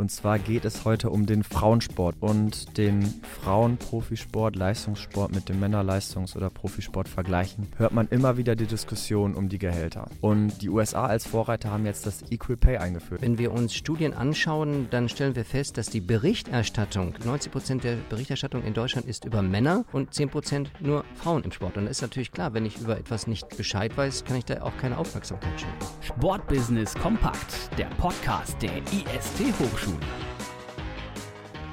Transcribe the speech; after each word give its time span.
Und 0.00 0.10
zwar 0.10 0.38
geht 0.38 0.64
es 0.64 0.86
heute 0.86 1.10
um 1.10 1.26
den 1.26 1.44
Frauensport 1.44 2.16
und 2.20 2.78
den 2.78 3.02
Frauenprofisport, 3.42 4.56
Leistungssport 4.56 5.30
mit 5.30 5.50
dem 5.50 5.62
Männerleistungs- 5.62 6.34
oder 6.34 6.48
Profisport 6.48 7.06
vergleichen. 7.06 7.66
Hört 7.76 7.92
man 7.92 8.08
immer 8.08 8.38
wieder 8.38 8.56
die 8.56 8.64
Diskussion 8.64 9.34
um 9.34 9.50
die 9.50 9.58
Gehälter. 9.58 10.08
Und 10.22 10.62
die 10.62 10.70
USA 10.70 11.04
als 11.04 11.26
Vorreiter 11.26 11.70
haben 11.70 11.84
jetzt 11.84 12.06
das 12.06 12.24
Equal 12.30 12.56
Pay 12.56 12.78
eingeführt. 12.78 13.20
Wenn 13.20 13.36
wir 13.36 13.52
uns 13.52 13.74
Studien 13.74 14.14
anschauen, 14.14 14.86
dann 14.90 15.10
stellen 15.10 15.36
wir 15.36 15.44
fest, 15.44 15.76
dass 15.76 15.90
die 15.90 16.00
Berichterstattung, 16.00 17.12
90 17.22 17.52
Prozent 17.52 17.84
der 17.84 17.96
Berichterstattung 18.08 18.64
in 18.64 18.72
Deutschland 18.72 19.06
ist 19.06 19.26
über 19.26 19.42
Männer 19.42 19.84
und 19.92 20.14
10 20.14 20.30
Prozent 20.30 20.70
nur 20.80 21.04
Frauen 21.16 21.44
im 21.44 21.52
Sport. 21.52 21.76
Und 21.76 21.84
das 21.84 21.98
ist 21.98 22.02
natürlich 22.02 22.32
klar, 22.32 22.54
wenn 22.54 22.64
ich 22.64 22.80
über 22.80 22.96
etwas 22.96 23.26
nicht 23.26 23.54
Bescheid 23.54 23.94
weiß, 23.98 24.24
kann 24.24 24.38
ich 24.38 24.46
da 24.46 24.62
auch 24.62 24.78
keine 24.78 24.96
Aufmerksamkeit 24.96 25.60
schenken. 25.60 25.76
Sportbusiness 26.00 26.94
kompakt, 26.94 27.68
der 27.76 27.88
Podcast 27.98 28.56
der 28.62 28.78
IST 28.78 29.52
Hochschule. 29.60 29.89
Schule. 29.90 30.06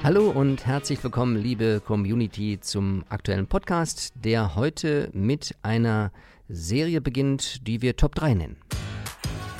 Hallo 0.03 0.29
und 0.29 0.65
herzlich 0.65 1.03
willkommen, 1.03 1.35
liebe 1.35 1.81
Community, 1.85 2.59
zum 2.59 3.03
aktuellen 3.09 3.47
Podcast, 3.47 4.13
der 4.15 4.55
heute 4.55 5.09
mit 5.13 5.55
einer 5.63 6.11
Serie 6.47 7.01
beginnt, 7.01 7.67
die 7.67 7.81
wir 7.81 7.95
Top 7.95 8.15
3 8.15 8.35
nennen. 8.35 8.57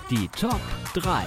Die 0.10 0.28
Top 0.30 0.62
3. 0.94 1.24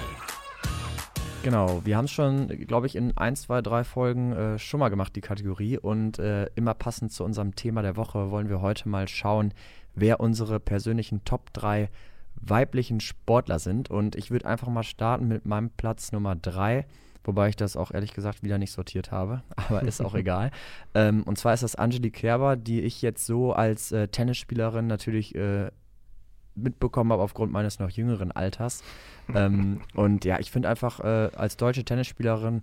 Genau, 1.43 1.83
wir 1.85 1.97
haben 1.97 2.05
es 2.05 2.11
schon, 2.11 2.49
glaube 2.67 2.87
ich, 2.87 2.97
in 2.97 3.17
1, 3.17 3.43
2, 3.43 3.63
3 3.63 3.85
Folgen 3.85 4.33
äh, 4.33 4.59
schon 4.59 4.81
mal 4.81 4.89
gemacht, 4.89 5.15
die 5.17 5.21
Kategorie. 5.21 5.79
Und 5.79 6.19
äh, 6.19 6.47
immer 6.55 6.75
passend 6.75 7.13
zu 7.13 7.25
unserem 7.25 7.55
Thema 7.55 7.83
der 7.83 7.97
Woche 7.97 8.31
wollen 8.31 8.49
wir 8.49 8.61
heute 8.61 8.89
mal 8.89 9.09
schauen, 9.09 9.53
wer 9.95 10.21
unsere 10.21 10.61
persönlichen 10.61 11.25
Top 11.25 11.53
3 11.53 11.91
weiblichen 12.37 13.01
Sportler 13.01 13.59
sind. 13.59 13.91
Und 13.91 14.17
ich 14.17 14.31
würde 14.31 14.47
einfach 14.47 14.69
mal 14.69 14.83
starten 14.83 15.29
mit 15.29 15.47
meinem 15.47 15.71
Platz 15.71 16.13
Nummer 16.13 16.37
3 16.37 16.87
wobei 17.25 17.49
ich 17.49 17.57
das 17.57 17.77
auch 17.77 17.91
ehrlich 17.91 18.15
gesagt 18.15 18.43
wieder 18.43 18.59
nicht 18.59 18.73
sortiert 18.73 19.11
habe, 19.11 19.43
aber 19.57 19.83
ist 19.83 20.01
auch 20.01 20.15
egal. 20.17 20.51
Ähm, 20.95 21.23
und 21.25 21.39
zwar 21.39 21.55
ist 21.55 21.63
das 21.63 21.77
Angelique 21.77 22.21
Kerber, 22.21 22.57
die 22.57 22.81
ich 22.81 23.03
jetzt 23.03 23.27
so 23.27 23.53
als 23.53 23.93
äh, 23.93 24.09
Tennisspielerin 24.09 24.87
natürlich 24.87 25.35
äh, 25.35 25.71
mitbekommen 26.55 27.13
habe 27.13 27.23
aufgrund 27.23 27.53
meines 27.53 27.79
noch 27.79 27.91
jüngeren 27.91 28.33
Alters. 28.33 28.83
ähm, 29.35 29.81
und 29.95 30.25
ja, 30.25 30.39
ich 30.39 30.51
finde 30.51 30.69
einfach 30.69 31.01
äh, 31.01 31.31
als 31.35 31.57
deutsche 31.57 31.85
Tennisspielerin 31.85 32.63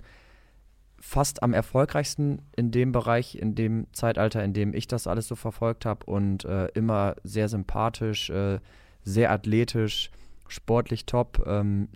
fast 1.00 1.44
am 1.44 1.54
erfolgreichsten 1.54 2.42
in 2.56 2.72
dem 2.72 2.92
Bereich, 2.92 3.36
in 3.36 3.56
dem 3.56 3.88
Zeitalter, 3.94 4.44
in 4.44 4.54
dem 4.54 4.74
ich 4.74 4.88
das 4.88 5.08
alles 5.08 5.28
so 5.28 5.36
verfolgt 5.36 5.86
habe 5.86 6.06
und 6.06 6.46
äh, 6.46 6.68
immer 6.70 7.16
sehr 7.24 7.50
sympathisch, 7.50 8.30
äh, 8.30 8.60
sehr 9.04 9.32
athletisch, 9.32 10.12
sportlich 10.48 11.06
top. 11.06 11.44
Ähm, 11.46 11.90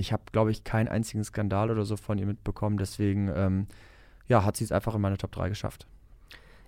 ich 0.00 0.12
habe, 0.12 0.22
glaube 0.32 0.50
ich, 0.50 0.64
keinen 0.64 0.88
einzigen 0.88 1.22
Skandal 1.22 1.70
oder 1.70 1.84
so 1.84 1.96
von 1.96 2.18
ihr 2.18 2.26
mitbekommen. 2.26 2.78
Deswegen 2.78 3.30
ähm, 3.34 3.66
ja, 4.26 4.44
hat 4.44 4.56
sie 4.56 4.64
es 4.64 4.72
einfach 4.72 4.94
in 4.94 5.00
meine 5.00 5.18
Top 5.18 5.32
3 5.32 5.48
geschafft. 5.48 5.86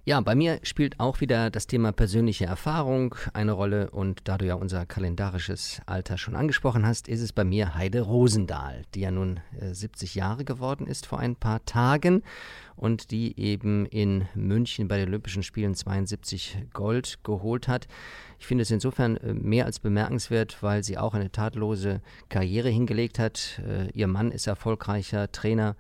Ja, 0.05 0.21
bei 0.21 0.35
mir 0.35 0.59
spielt 0.65 0.99
auch 0.99 1.21
wieder 1.21 1.49
das 1.49 1.69
Thema 1.69 1.93
persönliche 1.93 2.45
Erfahrung 2.45 3.15
eine 3.35 3.53
Rolle 3.53 3.89
und 3.93 4.23
da 4.25 4.37
du 4.37 4.45
ja 4.45 4.57
unser 4.57 4.85
kalendarisches 4.85 5.81
Alter 5.87 6.19
schon 6.19 6.35
angesprochen 6.35 6.85
hast, 6.85 7.07
ist 7.07 7.21
es 7.21 7.33
bei 7.33 7.45
mir 7.45 7.77
Heide 7.77 8.01
Rosendahl, 8.01 8.83
die 8.97 9.03
ja 9.03 9.13
nun 9.13 9.39
äh, 9.61 9.73
70 9.73 10.17
Jahre 10.17 10.45
geworden 10.45 10.89
ist 10.89 11.07
vor 11.07 11.21
ein 11.21 11.37
paar 11.37 11.65
Tagen 11.67 12.25
und 12.75 13.13
die 13.13 13.39
eben 13.39 13.87
in 13.87 14.27
München 14.35 14.89
bei 14.89 14.97
den 14.97 15.07
Olympischen 15.07 15.45
Spielen 15.45 15.77
72 15.77 16.59
Gold 16.73 17.21
geholt 17.23 17.69
hat. 17.69 17.87
Ich 18.41 18.47
finde 18.49 18.63
es 18.63 18.73
insofern 18.73 19.19
äh, 19.19 19.35
mehr 19.35 19.67
als 19.67 19.79
bemerkenswert, 19.79 20.65
weil 20.65 20.83
sie 20.83 20.99
auch 20.99 21.15
eine 21.15 21.31
tatlose 21.31 22.01
Karriere 22.29 22.71
hingelegt 22.71 23.21
hat. 23.21 23.63
Äh, 23.65 23.93
ihr 23.93 24.09
Mann 24.09 24.33
ist 24.33 24.49
erfolgreicher 24.49 25.31
Trainer 25.31 25.77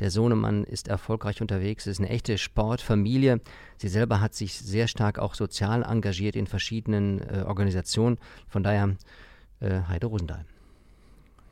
der 0.00 0.10
Sohnemann 0.10 0.64
ist 0.64 0.88
erfolgreich 0.88 1.40
unterwegs, 1.40 1.86
es 1.86 1.92
ist 1.92 2.00
eine 2.00 2.08
echte 2.08 2.38
Sportfamilie. 2.38 3.40
Sie 3.76 3.88
selber 3.88 4.20
hat 4.20 4.34
sich 4.34 4.58
sehr 4.58 4.88
stark 4.88 5.18
auch 5.18 5.34
sozial 5.34 5.82
engagiert 5.82 6.36
in 6.36 6.46
verschiedenen 6.46 7.20
äh, 7.20 7.44
Organisationen. 7.46 8.18
Von 8.48 8.62
daher 8.62 8.96
äh, 9.60 9.82
Heide 9.88 10.06
Rosendahl. 10.06 10.44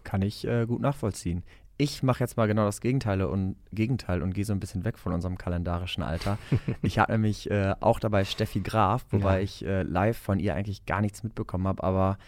Kann 0.03 0.23
ich 0.23 0.47
äh, 0.47 0.67
gut 0.67 0.81
nachvollziehen. 0.81 1.45
Ich 1.77 2.03
mache 2.03 2.21
jetzt 2.21 2.37
mal 2.37 2.49
genau 2.49 2.65
das 2.65 2.81
Gegenteil 2.81 3.23
und, 3.23 3.55
Gegenteil 3.73 4.23
und 4.23 4.35
gehe 4.35 4.45
so 4.45 4.53
ein 4.53 4.59
bisschen 4.59 4.85
weg 4.85 4.99
von 4.99 5.13
unserem 5.13 5.39
kalendarischen 5.39 6.03
Alter. 6.03 6.39
ich 6.83 6.99
hatte 6.99 7.13
nämlich 7.13 7.51
äh, 7.51 7.75
auch 7.79 8.01
dabei 8.01 8.25
Steffi 8.25 8.61
Graf, 8.61 9.05
wobei 9.11 9.37
ja. 9.37 9.45
ich 9.45 9.65
äh, 9.65 9.83
live 9.83 10.19
von 10.19 10.41
ihr 10.41 10.55
eigentlich 10.55 10.87
gar 10.87 11.01
nichts 11.01 11.23
mitbekommen 11.23 11.69
habe, 11.69 11.85
aber 11.85 12.19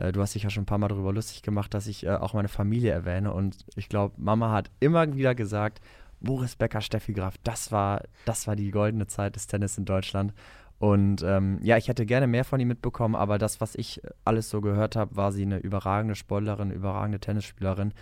äh, 0.00 0.12
du 0.12 0.20
hast 0.20 0.34
dich 0.34 0.42
ja 0.42 0.50
schon 0.50 0.62
ein 0.62 0.66
paar 0.66 0.78
Mal 0.78 0.88
darüber 0.88 1.12
lustig 1.12 1.42
gemacht, 1.42 1.74
dass 1.74 1.86
ich 1.86 2.06
äh, 2.06 2.10
auch 2.10 2.34
meine 2.34 2.48
Familie 2.48 2.92
erwähne. 2.92 3.32
Und 3.32 3.64
ich 3.76 3.88
glaube, 3.88 4.14
Mama 4.18 4.50
hat 4.50 4.70
immer 4.80 5.14
wieder 5.14 5.34
gesagt, 5.34 5.80
Boris 6.20 6.56
Becker, 6.56 6.80
Steffi 6.80 7.12
Graf, 7.12 7.36
das 7.44 7.72
war, 7.72 8.02
das 8.24 8.46
war 8.46 8.56
die 8.56 8.70
goldene 8.70 9.06
Zeit 9.06 9.36
des 9.36 9.46
Tennis 9.46 9.78
in 9.78 9.84
Deutschland. 9.84 10.34
Und 10.78 11.22
ähm, 11.22 11.58
ja, 11.62 11.76
ich 11.76 11.88
hätte 11.88 12.06
gerne 12.06 12.26
mehr 12.26 12.44
von 12.44 12.58
ihm 12.58 12.68
mitbekommen, 12.68 13.14
aber 13.14 13.36
das, 13.36 13.60
was 13.60 13.74
ich 13.74 14.00
alles 14.24 14.48
so 14.48 14.62
gehört 14.62 14.96
habe, 14.96 15.14
war 15.14 15.30
sie 15.30 15.42
eine 15.42 15.58
überragende 15.58 16.14
Sportlerin, 16.14 16.70
überragende 16.70 17.20
Tennisspielerin 17.20 17.92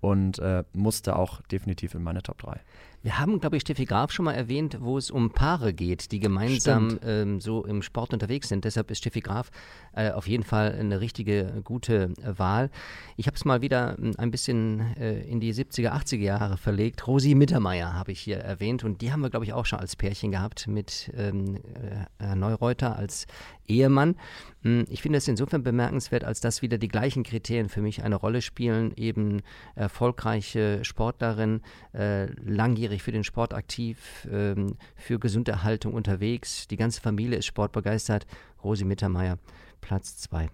und 0.00 0.38
äh, 0.38 0.64
musste 0.74 1.16
auch 1.16 1.40
definitiv 1.42 1.94
in 1.94 2.02
meine 2.02 2.22
Top 2.22 2.38
3. 2.38 2.60
Wir 3.06 3.20
haben, 3.20 3.38
glaube 3.38 3.56
ich, 3.56 3.60
Steffi 3.60 3.84
Graf 3.84 4.10
schon 4.10 4.24
mal 4.24 4.32
erwähnt, 4.32 4.78
wo 4.80 4.98
es 4.98 5.12
um 5.12 5.30
Paare 5.30 5.72
geht, 5.72 6.10
die 6.10 6.18
gemeinsam 6.18 6.98
ähm, 7.04 7.40
so 7.40 7.64
im 7.64 7.82
Sport 7.82 8.12
unterwegs 8.12 8.48
sind. 8.48 8.64
Deshalb 8.64 8.90
ist 8.90 8.98
Steffi 8.98 9.20
Graf 9.20 9.52
äh, 9.94 10.10
auf 10.10 10.26
jeden 10.26 10.42
Fall 10.42 10.72
eine 10.72 11.00
richtige, 11.00 11.60
gute 11.62 12.12
äh, 12.20 12.36
Wahl. 12.36 12.68
Ich 13.16 13.28
habe 13.28 13.36
es 13.36 13.44
mal 13.44 13.62
wieder 13.62 13.96
hm, 13.96 14.14
ein 14.18 14.32
bisschen 14.32 14.96
äh, 14.96 15.20
in 15.20 15.38
die 15.38 15.54
70er, 15.54 15.92
80er 15.92 16.16
Jahre 16.16 16.56
verlegt. 16.56 17.06
Rosi 17.06 17.36
Mittermeier 17.36 17.94
habe 17.94 18.10
ich 18.10 18.18
hier 18.18 18.38
erwähnt 18.38 18.82
und 18.82 19.00
die 19.00 19.12
haben 19.12 19.20
wir, 19.20 19.30
glaube 19.30 19.44
ich, 19.44 19.52
auch 19.52 19.66
schon 19.66 19.78
als 19.78 19.94
Pärchen 19.94 20.32
gehabt 20.32 20.66
mit 20.66 21.12
ähm, 21.16 21.58
äh, 21.58 22.06
Herr 22.18 22.34
Neureuter 22.34 22.96
als 22.96 23.28
Ehemann. 23.68 24.16
Hm, 24.62 24.84
ich 24.90 25.02
finde 25.02 25.18
es 25.18 25.28
insofern 25.28 25.62
bemerkenswert, 25.62 26.24
als 26.24 26.40
dass 26.40 26.60
wieder 26.60 26.78
die 26.78 26.88
gleichen 26.88 27.22
Kriterien 27.22 27.68
für 27.68 27.80
mich 27.80 28.02
eine 28.02 28.16
Rolle 28.16 28.42
spielen. 28.42 28.92
Eben 28.96 29.42
erfolgreiche 29.76 30.84
Sportlerin, 30.84 31.60
äh, 31.94 32.26
langjährig 32.42 32.95
langjährig 32.96 33.02
für 33.02 33.12
den 33.12 33.24
Sport 33.24 33.54
aktiv, 33.54 34.26
ähm, 34.30 34.76
für 34.96 35.18
Gesunderhaltung 35.18 35.94
unterwegs. 35.94 36.66
Die 36.68 36.76
ganze 36.76 37.00
Familie 37.00 37.38
ist 37.38 37.46
sportbegeistert. 37.46 38.26
Rosi 38.62 38.84
Mittermeier, 38.84 39.38
Platz 39.80 40.16
2. 40.18 40.48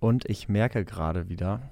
Und 0.00 0.28
ich 0.28 0.48
merke 0.48 0.84
gerade 0.84 1.28
wieder, 1.28 1.70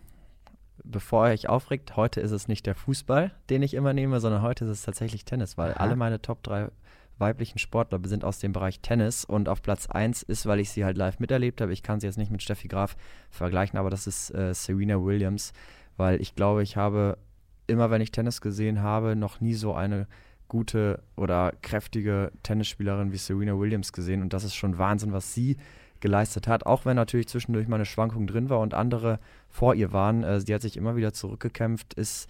bevor 0.84 1.26
ihr 1.26 1.32
euch 1.32 1.48
aufregt, 1.48 1.96
heute 1.96 2.20
ist 2.20 2.30
es 2.30 2.48
nicht 2.48 2.66
der 2.66 2.74
Fußball, 2.74 3.32
den 3.48 3.62
ich 3.62 3.74
immer 3.74 3.92
nehme, 3.92 4.20
sondern 4.20 4.42
heute 4.42 4.64
ist 4.64 4.70
es 4.70 4.82
tatsächlich 4.82 5.24
Tennis, 5.24 5.58
weil 5.58 5.72
Aha. 5.72 5.80
alle 5.80 5.96
meine 5.96 6.22
Top 6.22 6.42
3 6.42 6.70
weiblichen 7.18 7.58
Sportler 7.58 8.00
sind 8.04 8.24
aus 8.24 8.38
dem 8.38 8.52
Bereich 8.52 8.80
Tennis 8.80 9.26
und 9.26 9.48
auf 9.48 9.60
Platz 9.60 9.90
1 9.90 10.22
ist, 10.22 10.46
weil 10.46 10.58
ich 10.58 10.70
sie 10.70 10.86
halt 10.86 10.96
live 10.96 11.18
miterlebt 11.18 11.60
habe. 11.60 11.72
Ich 11.72 11.82
kann 11.82 12.00
sie 12.00 12.06
jetzt 12.06 12.16
nicht 12.16 12.30
mit 12.30 12.42
Steffi 12.42 12.66
Graf 12.66 12.96
vergleichen, 13.28 13.78
aber 13.78 13.90
das 13.90 14.06
ist 14.06 14.30
äh, 14.30 14.54
Serena 14.54 14.96
Williams, 15.04 15.52
weil 15.98 16.18
ich 16.22 16.34
glaube, 16.34 16.62
ich 16.62 16.78
habe 16.78 17.18
immer 17.70 17.90
wenn 17.90 18.02
ich 18.02 18.10
Tennis 18.12 18.40
gesehen 18.40 18.82
habe, 18.82 19.16
noch 19.16 19.40
nie 19.40 19.54
so 19.54 19.74
eine 19.74 20.06
gute 20.48 21.02
oder 21.16 21.52
kräftige 21.62 22.32
Tennisspielerin 22.42 23.12
wie 23.12 23.16
Serena 23.16 23.58
Williams 23.58 23.92
gesehen. 23.92 24.20
Und 24.20 24.32
das 24.32 24.44
ist 24.44 24.54
schon 24.54 24.78
Wahnsinn, 24.78 25.12
was 25.12 25.32
sie 25.32 25.56
geleistet 26.00 26.48
hat. 26.48 26.66
Auch 26.66 26.84
wenn 26.84 26.96
natürlich 26.96 27.28
zwischendurch 27.28 27.68
mal 27.68 27.76
eine 27.76 27.84
Schwankung 27.86 28.26
drin 28.26 28.50
war 28.50 28.58
und 28.60 28.74
andere 28.74 29.20
vor 29.48 29.74
ihr 29.74 29.92
waren. 29.92 30.24
Äh, 30.24 30.40
sie 30.40 30.52
hat 30.54 30.62
sich 30.62 30.76
immer 30.76 30.96
wieder 30.96 31.12
zurückgekämpft, 31.12 31.94
ist 31.94 32.28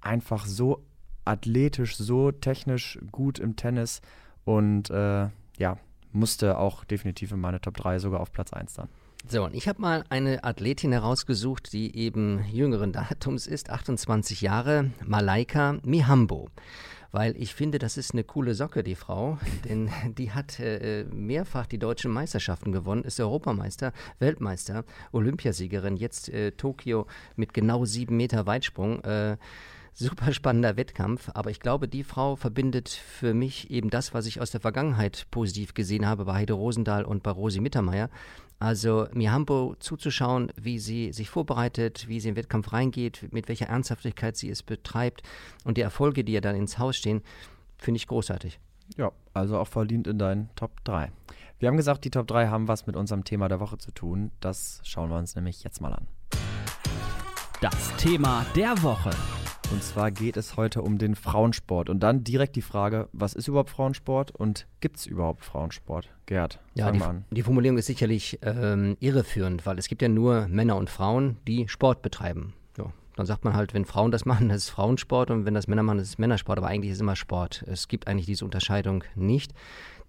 einfach 0.00 0.46
so 0.46 0.84
athletisch, 1.24 1.96
so 1.96 2.32
technisch 2.32 2.98
gut 3.10 3.38
im 3.38 3.56
Tennis 3.56 4.00
und 4.44 4.90
äh, 4.90 5.28
ja, 5.58 5.78
musste 6.12 6.58
auch 6.58 6.84
definitiv 6.84 7.32
in 7.32 7.40
meine 7.40 7.60
Top 7.60 7.76
3 7.76 7.98
sogar 7.98 8.20
auf 8.20 8.32
Platz 8.32 8.52
1 8.52 8.74
dann. 8.74 8.88
So, 9.26 9.44
und 9.44 9.54
ich 9.54 9.68
habe 9.68 9.80
mal 9.80 10.04
eine 10.10 10.44
Athletin 10.44 10.92
herausgesucht, 10.92 11.72
die 11.72 11.96
eben 11.96 12.44
jüngeren 12.52 12.92
Datums 12.92 13.46
ist, 13.46 13.70
28 13.70 14.42
Jahre, 14.42 14.90
Malaika 15.06 15.78
Mihambo. 15.82 16.50
Weil 17.10 17.34
ich 17.40 17.54
finde, 17.54 17.78
das 17.78 17.96
ist 17.96 18.12
eine 18.12 18.22
coole 18.22 18.54
Socke, 18.54 18.82
die 18.82 18.96
Frau, 18.96 19.38
denn 19.64 19.88
die 20.18 20.32
hat 20.32 20.60
äh, 20.60 21.04
mehrfach 21.04 21.66
die 21.66 21.78
deutschen 21.78 22.10
Meisterschaften 22.10 22.70
gewonnen, 22.70 23.04
ist 23.04 23.18
Europameister, 23.18 23.94
Weltmeister, 24.18 24.84
Olympiasiegerin, 25.12 25.96
jetzt 25.96 26.28
äh, 26.28 26.52
Tokio 26.52 27.06
mit 27.34 27.54
genau 27.54 27.86
sieben 27.86 28.18
Meter 28.18 28.44
Weitsprung. 28.44 29.02
Äh, 29.04 29.38
super 29.94 30.32
spannender 30.32 30.76
Wettkampf, 30.76 31.30
aber 31.34 31.50
ich 31.50 31.60
glaube, 31.60 31.88
die 31.88 32.04
Frau 32.04 32.36
verbindet 32.36 32.88
für 32.88 33.32
mich 33.32 33.70
eben 33.70 33.90
das, 33.90 34.12
was 34.12 34.26
ich 34.26 34.40
aus 34.40 34.50
der 34.50 34.60
Vergangenheit 34.60 35.26
positiv 35.30 35.74
gesehen 35.74 36.06
habe 36.06 36.24
bei 36.24 36.34
Heide 36.34 36.54
Rosendahl 36.54 37.04
und 37.04 37.22
bei 37.22 37.30
Rosi 37.30 37.60
Mittermeier. 37.60 38.10
Also 38.58 39.06
Mihambo 39.12 39.76
zuzuschauen, 39.78 40.52
wie 40.56 40.78
sie 40.78 41.12
sich 41.12 41.30
vorbereitet, 41.30 42.08
wie 42.08 42.20
sie 42.20 42.28
in 42.28 42.34
den 42.34 42.42
Wettkampf 42.42 42.72
reingeht, 42.72 43.32
mit 43.32 43.48
welcher 43.48 43.66
Ernsthaftigkeit 43.66 44.36
sie 44.36 44.50
es 44.50 44.62
betreibt 44.62 45.22
und 45.64 45.76
die 45.76 45.82
Erfolge, 45.82 46.24
die 46.24 46.32
ihr 46.32 46.40
dann 46.40 46.56
ins 46.56 46.78
Haus 46.78 46.96
stehen, 46.96 47.22
finde 47.78 47.96
ich 47.96 48.06
großartig. 48.06 48.58
Ja, 48.96 49.12
also 49.32 49.58
auch 49.58 49.68
verdient 49.68 50.06
in 50.06 50.18
deinen 50.18 50.50
Top 50.56 50.84
3. 50.84 51.10
Wir 51.58 51.68
haben 51.68 51.76
gesagt, 51.76 52.04
die 52.04 52.10
Top 52.10 52.26
3 52.26 52.48
haben 52.48 52.68
was 52.68 52.86
mit 52.86 52.96
unserem 52.96 53.24
Thema 53.24 53.48
der 53.48 53.60
Woche 53.60 53.78
zu 53.78 53.90
tun. 53.92 54.30
Das 54.40 54.80
schauen 54.84 55.10
wir 55.10 55.18
uns 55.18 55.34
nämlich 55.36 55.62
jetzt 55.62 55.80
mal 55.80 55.92
an. 55.92 56.06
Das 57.60 57.96
Thema 57.96 58.44
der 58.54 58.82
Woche. 58.82 59.10
Und 59.70 59.82
zwar 59.82 60.10
geht 60.10 60.36
es 60.36 60.56
heute 60.56 60.82
um 60.82 60.98
den 60.98 61.14
Frauensport. 61.14 61.88
Und 61.88 62.00
dann 62.00 62.24
direkt 62.24 62.56
die 62.56 62.62
Frage, 62.62 63.08
was 63.12 63.34
ist 63.34 63.48
überhaupt 63.48 63.70
Frauensport 63.70 64.30
und 64.30 64.66
gibt 64.80 64.98
es 64.98 65.06
überhaupt 65.06 65.44
Frauensport? 65.44 66.08
Gerd, 66.26 66.60
ja, 66.74 66.90
die, 66.90 67.00
an. 67.00 67.24
Die 67.30 67.42
Formulierung 67.42 67.78
ist 67.78 67.86
sicherlich 67.86 68.38
ähm, 68.42 68.96
irreführend, 69.00 69.66
weil 69.66 69.78
es 69.78 69.88
gibt 69.88 70.02
ja 70.02 70.08
nur 70.08 70.46
Männer 70.48 70.76
und 70.76 70.90
Frauen, 70.90 71.38
die 71.46 71.68
Sport 71.68 72.02
betreiben. 72.02 72.54
Dann 73.16 73.26
sagt 73.26 73.44
man 73.44 73.54
halt, 73.54 73.74
wenn 73.74 73.84
Frauen 73.84 74.10
das 74.10 74.24
machen, 74.24 74.48
das 74.50 74.64
ist 74.64 74.70
Frauensport 74.70 75.30
und 75.30 75.46
wenn 75.46 75.54
das 75.54 75.68
Männer 75.68 75.82
machen, 75.82 75.98
das 75.98 76.08
ist 76.08 76.18
Männersport. 76.18 76.58
Aber 76.58 76.68
eigentlich 76.68 76.90
ist 76.90 76.98
es 76.98 77.02
immer 77.02 77.16
Sport. 77.16 77.64
Es 77.66 77.88
gibt 77.88 78.08
eigentlich 78.08 78.26
diese 78.26 78.44
Unterscheidung 78.44 79.04
nicht. 79.14 79.52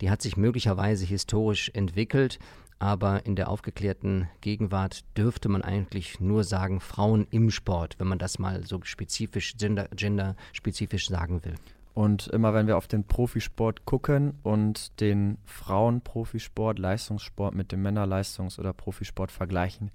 Die 0.01 0.09
hat 0.09 0.21
sich 0.21 0.37
möglicherweise 0.37 1.05
historisch 1.05 1.71
entwickelt 1.73 2.39
aber 2.79 3.25
in 3.25 3.35
der 3.35 3.49
aufgeklärten 3.49 4.27
Gegenwart 4.41 5.05
dürfte 5.17 5.49
man 5.49 5.61
eigentlich 5.61 6.19
nur 6.19 6.43
sagen 6.43 6.81
Frauen 6.81 7.25
im 7.31 7.49
Sport, 7.49 7.95
wenn 7.99 8.07
man 8.07 8.19
das 8.19 8.37
mal 8.37 8.63
so 8.65 8.79
spezifisch, 8.83 9.55
gender, 9.57 9.87
genderspezifisch 9.95 11.07
sagen 11.07 11.43
will. 11.45 11.55
Und 11.93 12.27
immer 12.27 12.53
wenn 12.53 12.67
wir 12.67 12.75
auf 12.75 12.87
den 12.87 13.05
Profisport 13.05 13.85
gucken 13.85 14.33
und 14.43 14.99
den 14.99 15.37
Frauenprofisport, 15.45 16.77
Leistungssport 16.77 17.55
mit 17.55 17.71
dem 17.71 17.85
Männerleistungs- 17.85 18.59
oder 18.59 18.73
Profisport 18.73 19.31
vergleichen, 19.31 19.91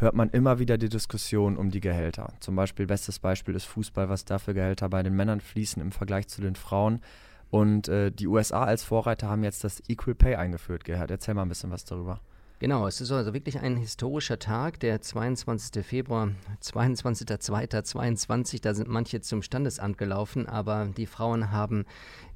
hört 0.00 0.14
man 0.14 0.30
immer 0.30 0.58
wieder 0.58 0.78
die 0.78 0.88
Diskussion 0.88 1.56
um 1.56 1.70
die 1.70 1.80
Gehälter. 1.80 2.32
Zum 2.40 2.56
Beispiel, 2.56 2.86
bestes 2.86 3.18
Beispiel 3.18 3.54
ist 3.54 3.66
Fußball, 3.66 4.08
was 4.08 4.24
da 4.24 4.38
für 4.38 4.54
Gehälter 4.54 4.88
bei 4.88 5.02
den 5.02 5.14
Männern 5.14 5.40
fließen 5.40 5.80
im 5.80 5.92
Vergleich 5.92 6.28
zu 6.28 6.40
den 6.40 6.54
Frauen. 6.54 7.00
Und 7.50 7.88
äh, 7.88 8.10
die 8.10 8.26
USA 8.26 8.64
als 8.64 8.84
Vorreiter 8.84 9.28
haben 9.28 9.44
jetzt 9.44 9.64
das 9.64 9.82
Equal 9.88 10.14
Pay 10.14 10.36
eingeführt, 10.36 10.84
Gerhard. 10.84 11.10
Erzähl 11.10 11.34
mal 11.34 11.42
ein 11.42 11.48
bisschen 11.48 11.70
was 11.70 11.84
darüber. 11.84 12.20
Genau, 12.60 12.86
es 12.86 13.00
ist 13.00 13.10
also 13.10 13.32
wirklich 13.32 13.58
ein 13.60 13.78
historischer 13.78 14.38
Tag, 14.38 14.78
der 14.80 15.00
22. 15.00 15.82
Februar, 15.82 16.32
22.02.22. 16.62 18.60
Da 18.60 18.74
sind 18.74 18.86
manche 18.86 19.22
zum 19.22 19.40
Standesamt 19.40 19.96
gelaufen, 19.96 20.46
aber 20.46 20.90
die 20.94 21.06
Frauen 21.06 21.52
haben 21.52 21.86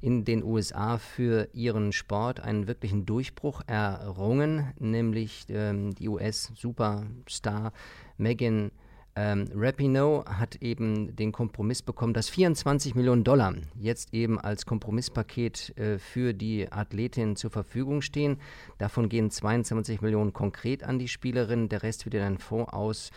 in 0.01 0.25
den 0.25 0.43
USA 0.43 0.97
für 0.97 1.47
ihren 1.53 1.91
Sport 1.91 2.39
einen 2.39 2.65
wirklichen 2.65 3.05
Durchbruch 3.05 3.61
errungen, 3.67 4.73
nämlich 4.79 5.45
ähm, 5.49 5.93
die 5.93 6.09
US-Superstar 6.09 7.71
Megan 8.17 8.71
ähm, 9.15 9.47
Rapinoe 9.55 10.25
hat 10.25 10.57
eben 10.57 11.15
den 11.15 11.31
Kompromiss 11.31 11.81
bekommen, 11.81 12.13
dass 12.13 12.27
24 12.29 12.95
Millionen 12.95 13.23
Dollar 13.23 13.55
jetzt 13.79 14.13
eben 14.13 14.39
als 14.39 14.65
Kompromisspaket 14.65 15.77
äh, 15.77 15.97
für 15.99 16.33
die 16.33 16.71
Athletin 16.71 17.35
zur 17.35 17.49
Verfügung 17.49 18.01
stehen. 18.01 18.37
Davon 18.77 19.07
gehen 19.07 19.31
22 19.31 20.01
Millionen 20.01 20.33
konkret 20.33 20.83
an 20.83 20.99
die 20.99 21.07
Spielerin, 21.07 21.69
der 21.69 21.83
Rest 21.83 22.05
wird 22.05 22.15
in 22.15 22.21
einen 22.21 22.37
Fonds 22.39 23.11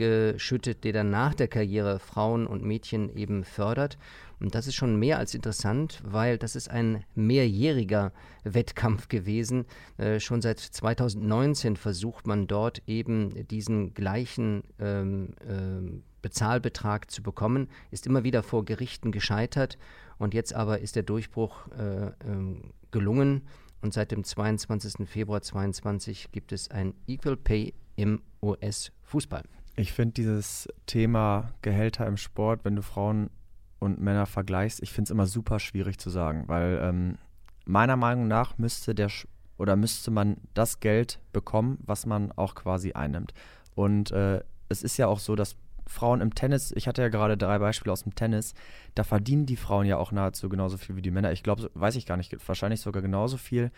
ausgeschüttet, 0.00 0.84
der 0.84 0.92
dann 0.92 1.10
nach 1.10 1.34
der 1.34 1.48
Karriere 1.48 1.98
Frauen 1.98 2.46
und 2.46 2.64
Mädchen 2.64 3.14
eben 3.16 3.44
fördert. 3.44 3.98
Und 4.40 4.54
das 4.54 4.66
ist 4.66 4.74
schon 4.74 4.96
mehr 4.96 5.18
als 5.18 5.34
interessant, 5.34 6.00
weil 6.04 6.38
das 6.38 6.56
ist 6.56 6.70
ein 6.70 7.04
mehrjähriger 7.14 8.12
Wettkampf 8.44 9.08
gewesen. 9.08 9.66
Äh, 9.98 10.18
schon 10.18 10.40
seit 10.40 10.58
2019 10.58 11.76
versucht 11.76 12.26
man 12.26 12.46
dort 12.46 12.82
eben 12.86 13.46
diesen 13.48 13.92
gleichen 13.92 14.62
ähm, 14.78 15.34
äh, 15.40 16.00
Bezahlbetrag 16.22 17.10
zu 17.10 17.22
bekommen, 17.22 17.68
ist 17.90 18.06
immer 18.06 18.24
wieder 18.24 18.42
vor 18.42 18.64
Gerichten 18.64 19.12
gescheitert 19.12 19.78
und 20.18 20.34
jetzt 20.34 20.54
aber 20.54 20.80
ist 20.80 20.96
der 20.96 21.02
Durchbruch 21.02 21.68
äh, 21.68 22.10
ähm, 22.26 22.72
gelungen 22.90 23.42
und 23.80 23.94
seit 23.94 24.10
dem 24.10 24.24
22. 24.24 25.08
Februar 25.08 25.40
2022 25.40 26.30
gibt 26.32 26.52
es 26.52 26.70
ein 26.70 26.94
Equal 27.06 27.36
Pay 27.36 27.72
im 27.96 28.20
US-Fußball. 28.42 29.44
Ich 29.80 29.94
finde 29.94 30.12
dieses 30.12 30.68
Thema 30.84 31.54
Gehälter 31.62 32.06
im 32.06 32.18
Sport, 32.18 32.66
wenn 32.66 32.76
du 32.76 32.82
Frauen 32.82 33.30
und 33.78 33.98
Männer 33.98 34.26
vergleichst, 34.26 34.82
ich 34.82 34.92
finde 34.92 35.04
es 35.04 35.10
immer 35.10 35.26
super 35.26 35.58
schwierig 35.58 35.96
zu 35.98 36.10
sagen, 36.10 36.44
weil 36.48 36.78
ähm, 36.82 37.16
meiner 37.64 37.96
Meinung 37.96 38.28
nach 38.28 38.58
müsste 38.58 38.94
der 38.94 39.08
oder 39.56 39.76
müsste 39.76 40.10
man 40.10 40.36
das 40.52 40.80
Geld 40.80 41.18
bekommen, 41.32 41.78
was 41.86 42.04
man 42.04 42.30
auch 42.32 42.54
quasi 42.54 42.92
einnimmt. 42.92 43.32
Und 43.74 44.10
äh, 44.10 44.42
es 44.68 44.82
ist 44.82 44.98
ja 44.98 45.06
auch 45.06 45.18
so, 45.18 45.34
dass 45.34 45.56
Frauen 45.86 46.20
im 46.20 46.34
Tennis, 46.34 46.72
ich 46.76 46.86
hatte 46.86 47.00
ja 47.00 47.08
gerade 47.08 47.38
drei 47.38 47.58
Beispiele 47.58 47.92
aus 47.92 48.02
dem 48.02 48.14
Tennis, 48.14 48.52
da 48.94 49.02
verdienen 49.02 49.46
die 49.46 49.56
Frauen 49.56 49.86
ja 49.86 49.96
auch 49.96 50.12
nahezu 50.12 50.50
genauso 50.50 50.76
viel 50.76 50.96
wie 50.96 51.02
die 51.02 51.10
Männer. 51.10 51.32
Ich 51.32 51.42
glaube, 51.42 51.70
weiß 51.72 51.96
ich 51.96 52.04
gar 52.04 52.18
nicht, 52.18 52.36
wahrscheinlich 52.46 52.82
sogar 52.82 53.00
genauso 53.00 53.38
viel, 53.38 53.70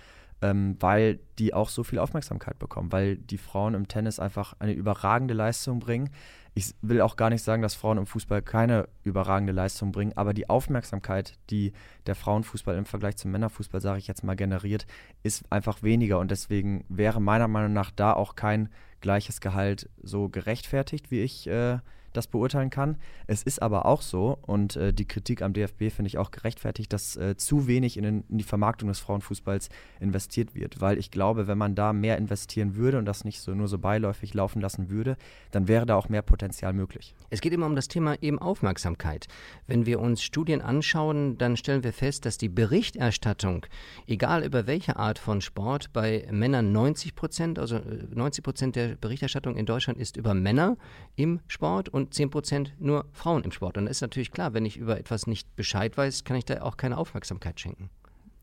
ähm, 0.43 0.77
weil 0.81 1.21
die 1.39 1.55
auch 1.55 1.69
so 1.69 1.85
viel 1.85 2.01
Aufmerksamkeit 2.01 2.59
bekommen, 2.59 2.93
weil 2.93 3.17
die 3.17 3.39
Frauen 3.39 3.75
im 3.75 3.89
Tennis 3.89 4.19
einfach 4.19 4.55
eine 4.59 4.73
überragende 4.73 5.35
Leistung 5.35 5.79
bringen. 5.79 6.11
Ich 6.55 6.75
will 6.83 7.01
auch 7.01 7.17
gar 7.17 7.31
nicht 7.31 7.43
sagen, 7.43 7.63
dass 7.63 7.75
Frauen 7.75 7.97
im 7.97 8.07
Fußball 8.07 8.43
keine 8.43 8.89
überragende 9.05 9.55
Leistung 9.55 9.93
bringen, 9.93 10.13
aber 10.17 10.35
die 10.35 10.51
Aufmerksamkeit, 10.51 11.39
die 11.49 11.73
der 12.07 12.15
Frauenfußball 12.15 12.77
im 12.77 12.85
Vergleich 12.85 13.17
zum 13.17 13.31
Männerfußball, 13.31 13.81
sage 13.81 14.01
ich 14.01 14.09
jetzt 14.09 14.25
mal, 14.25 14.37
generiert, 14.37 14.87
ist 15.23 15.45
einfach 15.51 15.83
weniger. 15.83 16.19
Und 16.19 16.31
deswegen 16.31 16.85
wäre 16.89 17.21
meiner 17.21 17.49
Meinung 17.49 17.73
nach 17.73 17.91
da 17.91 18.13
auch 18.13 18.35
kein 18.35 18.69
gleiches 19.01 19.41
Gehalt 19.41 19.89
so 20.03 20.29
gerechtfertigt, 20.29 21.11
wie 21.11 21.23
ich 21.23 21.47
äh, 21.47 21.79
das 22.13 22.27
beurteilen 22.27 22.71
kann. 22.71 22.97
Es 23.27 23.43
ist 23.43 23.63
aber 23.63 23.87
auch 23.87 24.03
so, 24.03 24.39
und 24.43 24.77
äh, 24.77 24.93
die 24.93 25.07
Kritik 25.07 25.43
am 25.43 25.53
DFB 25.53 25.91
finde 25.91 26.07
ich 26.07 26.19
auch 26.19 26.31
gerechtfertigt, 26.31 26.93
dass 26.93 27.17
äh, 27.17 27.37
zu 27.37 27.67
wenig 27.67 27.97
in, 27.97 28.05
den, 28.05 28.25
in, 28.29 28.39
die 28.39 28.45
Vermarktung 28.45 28.89
des 28.89 29.01
Frauenfußballs 29.01 29.69
investiert 30.01 30.55
wird. 30.55 30.81
Weil 30.81 30.99
ich 30.99 31.11
glaube, 31.11 31.47
wenn 31.47 31.59
man 31.59 31.75
da 31.75 31.93
mehr 31.93 32.19
investieren 32.19 32.77
würde 32.77 32.99
und 32.99 33.05
das 33.05 33.25
nicht 33.25 33.41
so 33.41 33.55
nur 33.55 33.69
so 33.69 33.79
beiläufig 33.79 34.35
laufen 34.35 34.61
lassen 34.61 34.91
würde, 34.91 35.17
dann 35.51 35.69
wäre 35.69 35.87
da 35.87 35.97
auch 35.97 36.09
mehr 36.09 36.23
Potenzial 36.23 36.73
möglich. 36.73 37.15
Es 37.31 37.41
geht 37.41 37.53
immer 37.53 37.67
um 37.67 37.77
das 37.77 37.89
Thema 37.89 38.21
eben 38.23 38.39
Aufmerksamkeit. 38.39 39.27
Wenn 39.67 39.87
wir 39.87 40.01
uns 40.01 40.23
Studien 40.23 40.61
anschauen, 40.61 41.39
dann 41.39 41.57
stellen 41.57 41.85
wir 41.85 41.93
fest, 41.93 42.27
dass 42.27 42.39
die 42.39 42.49
Berichterstattung, 42.49 43.67
egal 44.07 44.45
über 44.45 44.67
welche 44.67 44.97
Art 44.97 45.19
von 45.19 45.41
Sport, 45.41 45.93
bei 45.93 46.27
Männern 46.31 46.73
90 46.73 47.15
Prozent, 47.15 47.59
also 47.59 47.81
90 48.15 48.39
äh, 48.39 48.43
Prozent 48.43 48.77
der 48.77 48.97
Berichterstattung 48.97 49.57
in 49.57 49.67
Deutschland 49.67 49.99
ist 49.99 50.17
über 50.17 50.35
Männer 50.35 50.77
im 51.17 51.41
Sport 51.47 51.89
und 51.89 52.02
und 52.03 52.15
10% 52.15 52.71
nur 52.79 53.07
Frauen 53.13 53.45
im 53.45 53.53
Sport. 53.53 53.79
Und 53.79 53.87
das 53.87 53.99
ist 53.99 54.01
natürlich 54.01 54.33
klar, 54.33 54.55
wenn 54.55 54.65
ich 54.65 54.77
über 54.77 54.99
etwas 54.99 55.27
nicht 55.27 55.55
Bescheid 55.57 55.97
weiß, 55.97 56.25
kann 56.25 56.37
ich 56.37 56.45
da 56.45 56.63
auch 56.63 56.77
keine 56.77 56.99
Aufmerksamkeit 56.99 57.61
schenken. 57.61 57.91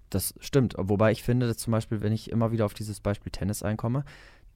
Das 0.10 0.34
stimmt. 0.40 0.76
Wobei 0.78 1.12
ich 1.12 1.24
finde, 1.24 1.48
dass 1.48 1.58
zum 1.58 1.72
Beispiel, 1.72 2.02
wenn 2.02 2.14
ich 2.14 2.32
immer 2.32 2.52
wieder 2.52 2.66
auf 2.66 2.74
dieses 2.74 3.00
Beispiel 3.00 3.32
Tennis 3.32 3.62
einkomme, 3.62 4.04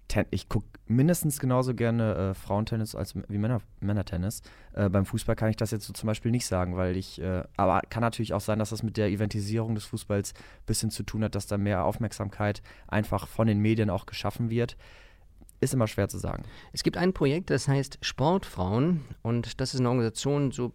ten, 0.08 0.26
ich 0.32 0.50
gucke 0.50 0.68
mindestens 0.88 1.40
genauso 1.40 1.74
gerne 1.74 2.16
äh, 2.16 2.34
Frauentennis 2.34 2.96
als 2.96 3.16
wie 3.16 3.38
Männer, 3.38 3.62
Männertennis. 3.80 4.42
Äh, 4.74 4.90
beim 4.90 5.06
Fußball 5.06 5.36
kann 5.36 5.50
ich 5.50 5.56
das 5.56 5.72
jetzt 5.72 5.86
so 5.86 5.94
zum 5.94 6.08
Beispiel 6.08 6.32
nicht 6.32 6.46
sagen, 6.46 6.76
weil 6.76 6.98
ich, 6.98 7.22
äh, 7.22 7.44
aber 7.56 7.82
kann 7.90 8.02
natürlich 8.02 8.34
auch 8.34 8.42
sein, 8.42 8.60
dass 8.60 8.72
das 8.72 8.84
mit 8.84 8.98
der 8.98 9.10
Eventisierung 9.10 9.76
des 9.76 9.86
Fußballs 9.86 10.34
ein 10.34 10.66
bisschen 10.66 10.90
zu 10.90 11.04
tun 11.04 11.24
hat, 11.24 11.36
dass 11.36 11.48
da 11.48 11.58
mehr 11.58 11.86
Aufmerksamkeit 11.86 12.62
einfach 12.88 13.28
von 13.28 13.48
den 13.48 13.60
Medien 13.60 13.90
auch 13.90 14.06
geschaffen 14.06 14.50
wird 14.50 14.76
ist 15.64 15.74
immer 15.74 15.88
schwer 15.88 16.10
zu 16.10 16.18
sagen. 16.18 16.44
Es 16.72 16.84
gibt 16.84 16.98
ein 16.98 17.14
Projekt, 17.14 17.50
das 17.50 17.68
heißt 17.68 18.00
Sportfrauen 18.02 19.02
und 19.22 19.60
das 19.60 19.74
ist 19.74 19.80
eine 19.80 19.90
Organisation, 19.90 20.52
so 20.52 20.74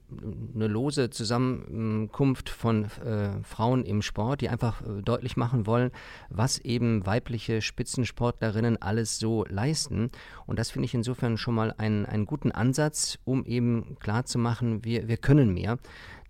eine 0.55 0.67
lose 0.67 1.11
Zusammenkunft 1.11 2.49
von 2.49 2.85
äh, 3.05 3.43
Frauen 3.43 3.85
im 3.85 4.03
Sport, 4.03 4.41
die 4.41 4.49
einfach 4.49 4.81
äh, 4.83 5.03
deutlich 5.03 5.37
machen 5.37 5.67
wollen, 5.67 5.91
was 6.31 6.59
eben 6.59 7.07
weibliche 7.07 7.61
Spitzensportlerinnen 7.61 8.81
alles 8.81 9.19
so 9.19 9.45
leisten. 9.49 10.11
Und 10.47 10.59
das 10.59 10.71
finde 10.71 10.87
ich 10.87 10.95
insofern 10.95 11.37
schon 11.37 11.55
mal 11.55 11.75
einen, 11.79 12.07
einen 12.07 12.27
guten 12.27 12.53
Ansatz, 12.53 13.19
um 13.25 13.45
eben 13.45 13.97
klarzumachen, 14.01 14.85
wir, 14.85 15.09
wir 15.09 15.17
können 15.17 15.53
mehr. 15.53 15.79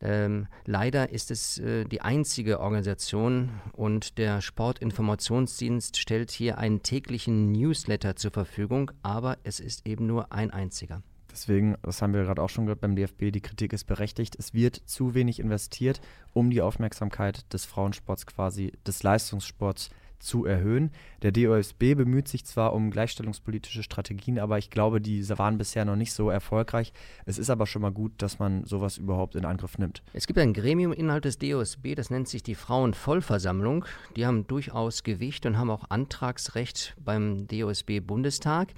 Ähm, 0.00 0.46
leider 0.64 1.10
ist 1.10 1.30
es 1.30 1.58
äh, 1.58 1.84
die 1.84 2.00
einzige 2.00 2.60
Organisation 2.60 3.50
und 3.72 4.18
der 4.18 4.40
Sportinformationsdienst 4.40 5.96
stellt 5.96 6.30
hier 6.30 6.58
einen 6.58 6.82
täglichen 6.82 7.50
Newsletter 7.52 8.14
zur 8.14 8.30
Verfügung, 8.30 8.92
aber 9.02 9.38
es 9.42 9.58
ist 9.58 9.86
eben 9.86 10.06
nur 10.06 10.32
ein 10.32 10.50
einziger. 10.50 11.02
Deswegen, 11.30 11.76
das 11.82 12.00
haben 12.00 12.14
wir 12.14 12.24
gerade 12.24 12.42
auch 12.42 12.48
schon 12.48 12.64
gehört 12.66 12.80
beim 12.80 12.96
DFB, 12.96 13.30
die 13.30 13.40
Kritik 13.40 13.72
ist 13.72 13.84
berechtigt. 13.84 14.34
Es 14.38 14.54
wird 14.54 14.76
zu 14.86 15.14
wenig 15.14 15.40
investiert, 15.40 16.00
um 16.32 16.50
die 16.50 16.62
Aufmerksamkeit 16.62 17.52
des 17.52 17.64
Frauensports 17.64 18.26
quasi, 18.26 18.72
des 18.86 19.02
Leistungssports 19.02 19.90
zu 20.18 20.44
erhöhen. 20.44 20.90
Der 21.22 21.32
DOSB 21.32 21.94
bemüht 21.94 22.28
sich 22.28 22.44
zwar 22.44 22.72
um 22.72 22.90
gleichstellungspolitische 22.90 23.82
Strategien, 23.82 24.38
aber 24.38 24.58
ich 24.58 24.70
glaube, 24.70 25.00
diese 25.00 25.38
waren 25.38 25.58
bisher 25.58 25.84
noch 25.84 25.96
nicht 25.96 26.12
so 26.12 26.30
erfolgreich. 26.30 26.92
Es 27.26 27.38
ist 27.38 27.50
aber 27.50 27.66
schon 27.66 27.82
mal 27.82 27.92
gut, 27.92 28.12
dass 28.18 28.38
man 28.38 28.64
sowas 28.64 28.98
überhaupt 28.98 29.34
in 29.34 29.44
Angriff 29.44 29.78
nimmt. 29.78 30.02
Es 30.12 30.26
gibt 30.26 30.38
ein 30.38 30.52
Gremium 30.52 30.92
innerhalb 30.92 31.22
des 31.22 31.38
DOSB, 31.38 31.94
das 31.94 32.10
nennt 32.10 32.28
sich 32.28 32.42
die 32.42 32.54
Frauenvollversammlung. 32.54 33.84
Die 34.16 34.26
haben 34.26 34.46
durchaus 34.46 35.02
Gewicht 35.02 35.46
und 35.46 35.58
haben 35.58 35.70
auch 35.70 35.84
Antragsrecht 35.88 36.96
beim 37.02 37.46
DOSB-Bundestag. 37.46 38.68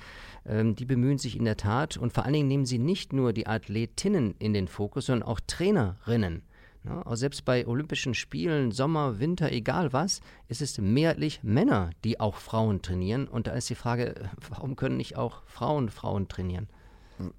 Ähm, 0.46 0.74
die 0.74 0.84
bemühen 0.84 1.18
sich 1.18 1.36
in 1.36 1.44
der 1.44 1.56
Tat 1.56 1.96
und 1.96 2.12
vor 2.12 2.24
allen 2.24 2.32
Dingen 2.34 2.48
nehmen 2.48 2.66
sie 2.66 2.78
nicht 2.78 3.12
nur 3.12 3.32
die 3.32 3.46
Athletinnen 3.46 4.34
in 4.38 4.52
den 4.52 4.68
Fokus, 4.68 5.06
sondern 5.06 5.28
auch 5.28 5.40
Trainerinnen. 5.46 6.42
Ja, 6.84 7.02
also 7.02 7.16
selbst 7.16 7.44
bei 7.44 7.66
Olympischen 7.66 8.14
Spielen, 8.14 8.72
Sommer, 8.72 9.18
Winter, 9.18 9.52
egal 9.52 9.92
was, 9.92 10.20
ist 10.48 10.62
es 10.62 10.78
mehrheitlich 10.78 11.40
Männer, 11.42 11.90
die 12.04 12.20
auch 12.20 12.36
Frauen 12.36 12.80
trainieren. 12.80 13.28
Und 13.28 13.46
da 13.46 13.52
ist 13.52 13.68
die 13.68 13.74
Frage, 13.74 14.30
warum 14.48 14.76
können 14.76 14.96
nicht 14.96 15.16
auch 15.16 15.42
Frauen 15.46 15.90
Frauen 15.90 16.28
trainieren? 16.28 16.68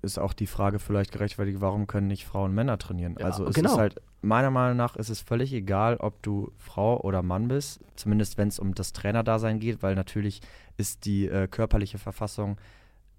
ist 0.02 0.20
auch 0.20 0.34
die 0.34 0.48
Frage 0.48 0.80
vielleicht 0.80 1.12
gerechtfertigt, 1.12 1.62
warum 1.62 1.88
können 1.88 2.08
nicht 2.08 2.26
Frauen 2.26 2.54
Männer 2.54 2.78
trainieren? 2.78 3.16
Ja, 3.20 3.26
also 3.26 3.48
es 3.48 3.56
genau. 3.56 3.72
ist 3.72 3.78
halt, 3.78 4.02
meiner 4.22 4.52
Meinung 4.52 4.78
nach 4.78 4.96
ist 4.96 5.10
es 5.10 5.22
völlig 5.22 5.54
egal, 5.54 5.98
ob 5.98 6.22
du 6.22 6.52
Frau 6.58 7.02
oder 7.02 7.22
Mann 7.22 7.48
bist, 7.48 7.80
zumindest 7.96 8.38
wenn 8.38 8.48
es 8.48 8.60
um 8.60 8.76
das 8.76 8.94
Trainerdasein 8.94 9.60
geht, 9.60 9.82
weil 9.82 9.96
natürlich 9.96 10.42
ist 10.78 11.06
die 11.06 11.28
äh, 11.28 11.48
körperliche 11.48 11.98
Verfassung 11.98 12.58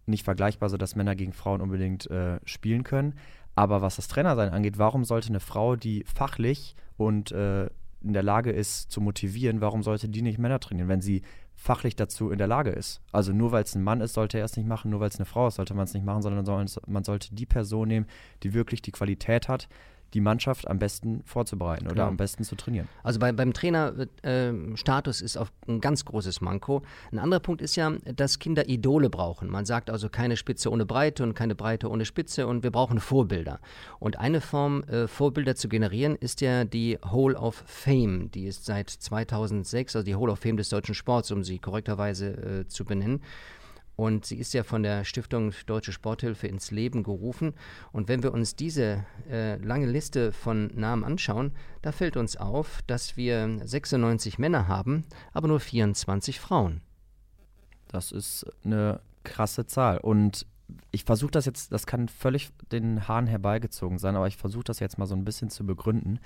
nicht 0.06 0.24
vergleichbar, 0.24 0.68
sodass 0.68 0.96
Männer 0.96 1.14
gegen 1.14 1.32
Frauen 1.32 1.60
unbedingt 1.60 2.10
äh, 2.10 2.40
spielen 2.44 2.82
können. 2.82 3.14
Aber 3.54 3.82
was 3.82 3.96
das 3.96 4.08
Trainersein 4.08 4.50
angeht, 4.50 4.78
warum 4.78 5.04
sollte 5.04 5.28
eine 5.28 5.40
Frau, 5.40 5.76
die 5.76 6.04
fachlich 6.04 6.74
und 6.96 7.32
äh, 7.32 7.68
in 8.02 8.12
der 8.12 8.22
Lage 8.22 8.50
ist 8.50 8.90
zu 8.90 9.00
motivieren, 9.00 9.60
warum 9.60 9.82
sollte 9.82 10.08
die 10.08 10.22
nicht 10.22 10.38
Männer 10.38 10.58
trainieren, 10.60 10.88
wenn 10.88 11.00
sie 11.00 11.22
fachlich 11.54 11.94
dazu 11.94 12.30
in 12.30 12.38
der 12.38 12.48
Lage 12.48 12.70
ist? 12.70 13.00
Also 13.12 13.32
nur 13.32 13.52
weil 13.52 13.62
es 13.62 13.74
ein 13.74 13.82
Mann 13.82 14.00
ist, 14.00 14.14
sollte 14.14 14.38
er 14.38 14.44
es 14.44 14.56
nicht 14.56 14.66
machen, 14.66 14.90
nur 14.90 15.00
weil 15.00 15.08
es 15.08 15.16
eine 15.16 15.26
Frau 15.26 15.48
ist, 15.48 15.56
sollte 15.56 15.74
man 15.74 15.84
es 15.84 15.94
nicht 15.94 16.04
machen, 16.04 16.22
sondern 16.22 16.66
man 16.86 17.04
sollte 17.04 17.34
die 17.34 17.46
Person 17.46 17.88
nehmen, 17.88 18.06
die 18.42 18.54
wirklich 18.54 18.82
die 18.82 18.92
Qualität 18.92 19.48
hat, 19.48 19.68
die 20.14 20.20
Mannschaft 20.20 20.68
am 20.68 20.78
besten 20.78 21.22
vorzubereiten 21.24 21.90
oder 21.90 22.06
am 22.06 22.16
besten 22.16 22.44
zu 22.44 22.56
trainieren. 22.56 22.88
Also 23.02 23.18
bei, 23.18 23.32
beim 23.32 23.52
Trainerstatus 23.52 25.20
ist 25.20 25.36
auf 25.36 25.52
ein 25.66 25.80
ganz 25.80 26.04
großes 26.04 26.40
Manko. 26.40 26.82
Ein 27.10 27.18
anderer 27.18 27.40
Punkt 27.40 27.62
ist 27.62 27.76
ja, 27.76 27.90
dass 27.90 28.38
Kinder 28.38 28.68
Idole 28.68 29.10
brauchen. 29.10 29.48
Man 29.48 29.64
sagt 29.64 29.90
also 29.90 30.08
keine 30.08 30.36
Spitze 30.36 30.70
ohne 30.70 30.86
Breite 30.86 31.22
und 31.22 31.34
keine 31.34 31.54
Breite 31.54 31.88
ohne 31.90 32.04
Spitze 32.04 32.46
und 32.46 32.62
wir 32.62 32.70
brauchen 32.70 33.00
Vorbilder. 33.00 33.60
Und 33.98 34.18
eine 34.18 34.40
Form, 34.40 34.82
äh, 34.84 35.08
Vorbilder 35.08 35.54
zu 35.54 35.68
generieren, 35.68 36.16
ist 36.16 36.40
ja 36.40 36.64
die 36.64 36.98
Hall 37.02 37.34
of 37.34 37.62
Fame. 37.66 38.30
Die 38.30 38.46
ist 38.46 38.64
seit 38.64 38.90
2006, 38.90 39.96
also 39.96 40.04
die 40.04 40.16
Hall 40.16 40.30
of 40.30 40.38
Fame 40.38 40.56
des 40.56 40.68
deutschen 40.68 40.94
Sports, 40.94 41.30
um 41.30 41.42
sie 41.42 41.58
korrekterweise 41.58 42.62
äh, 42.62 42.68
zu 42.68 42.84
benennen. 42.84 43.20
Und 43.96 44.24
sie 44.24 44.36
ist 44.36 44.54
ja 44.54 44.62
von 44.64 44.82
der 44.82 45.04
Stiftung 45.04 45.52
Deutsche 45.66 45.92
Sporthilfe 45.92 46.46
ins 46.46 46.70
Leben 46.70 47.02
gerufen. 47.02 47.54
Und 47.92 48.08
wenn 48.08 48.22
wir 48.22 48.32
uns 48.32 48.56
diese 48.56 49.04
äh, 49.30 49.56
lange 49.56 49.86
Liste 49.86 50.32
von 50.32 50.68
Namen 50.74 51.04
anschauen, 51.04 51.52
da 51.82 51.92
fällt 51.92 52.16
uns 52.16 52.36
auf, 52.36 52.80
dass 52.86 53.16
wir 53.16 53.60
96 53.62 54.38
Männer 54.38 54.66
haben, 54.66 55.04
aber 55.32 55.48
nur 55.48 55.60
24 55.60 56.40
Frauen. 56.40 56.80
Das 57.88 58.12
ist 58.12 58.46
eine 58.64 59.00
krasse 59.24 59.66
Zahl. 59.66 59.98
Und 59.98 60.46
ich 60.90 61.04
versuche 61.04 61.30
das 61.30 61.44
jetzt, 61.44 61.72
das 61.72 61.86
kann 61.86 62.08
völlig 62.08 62.50
den 62.70 63.06
Haaren 63.06 63.26
herbeigezogen 63.26 63.98
sein, 63.98 64.16
aber 64.16 64.26
ich 64.26 64.38
versuche 64.38 64.64
das 64.64 64.80
jetzt 64.80 64.98
mal 64.98 65.06
so 65.06 65.14
ein 65.14 65.24
bisschen 65.24 65.50
zu 65.50 65.66
begründen. 65.66 66.18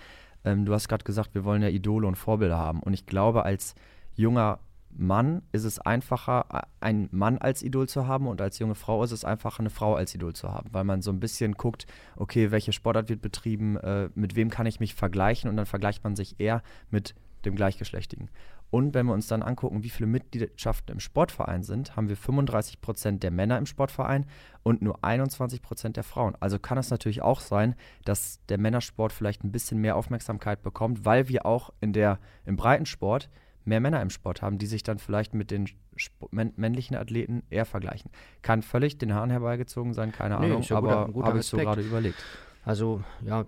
Ähm, 0.45 0.65
du 0.65 0.73
hast 0.73 0.89
gerade 0.89 1.05
gesagt, 1.05 1.35
wir 1.35 1.45
wollen 1.45 1.63
ja 1.63 1.69
Idole 1.69 2.07
und 2.07 2.17
Vorbilder 2.17 2.57
haben. 2.57 2.81
Und 2.81 2.95
ich 2.95 3.07
glaube, 3.07 3.45
als 3.45 3.75
junger 4.15 4.61
Mann 4.99 5.43
ist 5.53 5.65
es 5.65 5.79
einfacher, 5.79 6.67
einen 6.81 7.09
Mann 7.13 7.39
als 7.39 7.63
Idol 7.63 7.89
zu 7.89 8.07
haben 8.07 8.27
und 8.27 8.41
als 8.41 8.59
junge 8.59 8.75
Frau 8.75 9.03
ist 9.05 9.13
es 9.13 9.25
einfacher, 9.25 9.61
eine 9.61 9.71
Frau 9.71 9.95
als 9.95 10.15
Idol 10.15 10.35
zu 10.35 10.53
haben, 10.53 10.69
weil 10.73 10.85
man 10.85 11.03
so 11.03 11.11
ein 11.11 11.21
bisschen 11.21 11.53
guckt, 11.53 11.87
okay, 12.17 12.51
welche 12.51 12.73
Sportart 12.73 13.09
wird 13.09 13.21
betrieben, 13.21 13.77
äh, 13.77 14.09
mit 14.15 14.37
wem 14.37 14.51
kann 14.51 14.67
ich 14.67 14.81
mich 14.81 14.95
vergleichen 14.95 15.51
und 15.51 15.57
dann 15.57 15.67
vergleicht 15.67 16.05
man 16.05 16.17
sich 16.17 16.41
eher 16.41 16.63
mit 16.91 17.15
dem 17.45 17.55
Gleichgeschlechtigen. 17.55 18.31
Und 18.71 18.95
wenn 18.95 19.07
wir 19.07 19.13
uns 19.13 19.29
dann 19.29 19.43
angucken, 19.43 19.85
wie 19.85 19.91
viele 19.91 20.09
Mitgliedschaften 20.09 20.93
im 20.93 21.01
Sportverein 21.01 21.63
sind, 21.63 21.95
haben 21.95 22.09
wir 22.09 22.17
35 22.17 22.81
Prozent 22.81 23.23
der 23.23 23.31
Männer 23.31 23.59
im 23.59 23.67
Sportverein 23.67 24.27
und 24.65 24.83
nur 24.83 25.05
21 25.05 25.63
Prozent 25.63 25.97
der 25.97 26.03
Frauen. 26.03 26.37
Also 26.41 26.59
kann 26.59 26.77
es 26.77 26.91
natürlich 26.91 27.23
auch 27.23 27.41
sein, 27.41 27.77
dass 28.05 28.45
der 28.49 28.59
Männersport 28.59 29.13
vielleicht 29.13 29.45
ein 29.45 29.53
bisschen 29.53 29.81
mehr 29.81 29.97
Aufmerksamkeit 29.97 30.63
bekommt, 30.63 31.05
weil 31.05 31.29
wir 31.29 31.47
auch 31.47 31.73
in 31.81 31.93
der, 31.93 32.19
im 32.45 32.57
Breitensport 32.57 33.31
mehr 33.67 33.81
Männer 33.81 34.01
im 34.01 34.11
Sport 34.11 34.43
haben, 34.43 34.59
die 34.59 34.67
sich 34.67 34.83
dann 34.83 34.99
vielleicht 34.99 35.35
mit 35.35 35.51
den 35.51 35.67
Sp 35.99 36.29
männ 36.31 36.53
männlichen 36.57 36.97
Athleten 36.97 37.43
eher 37.51 37.67
vergleichen. 37.67 38.11
Kann 38.43 38.63
völlig 38.63 38.99
den 38.99 39.13
Haaren 39.13 39.31
herbeigezogen 39.31 39.93
sein, 39.93 40.13
keine 40.13 40.39
Nee, 40.41 40.47
Ahnung, 40.47 40.63
ja 40.63 40.77
aber 40.77 41.11
habe 41.23 41.39
ich 41.41 41.47
so 41.47 41.57
gerade 41.57 41.83
überlegt. 41.83 42.23
Also, 42.65 43.03
ja, 43.25 43.45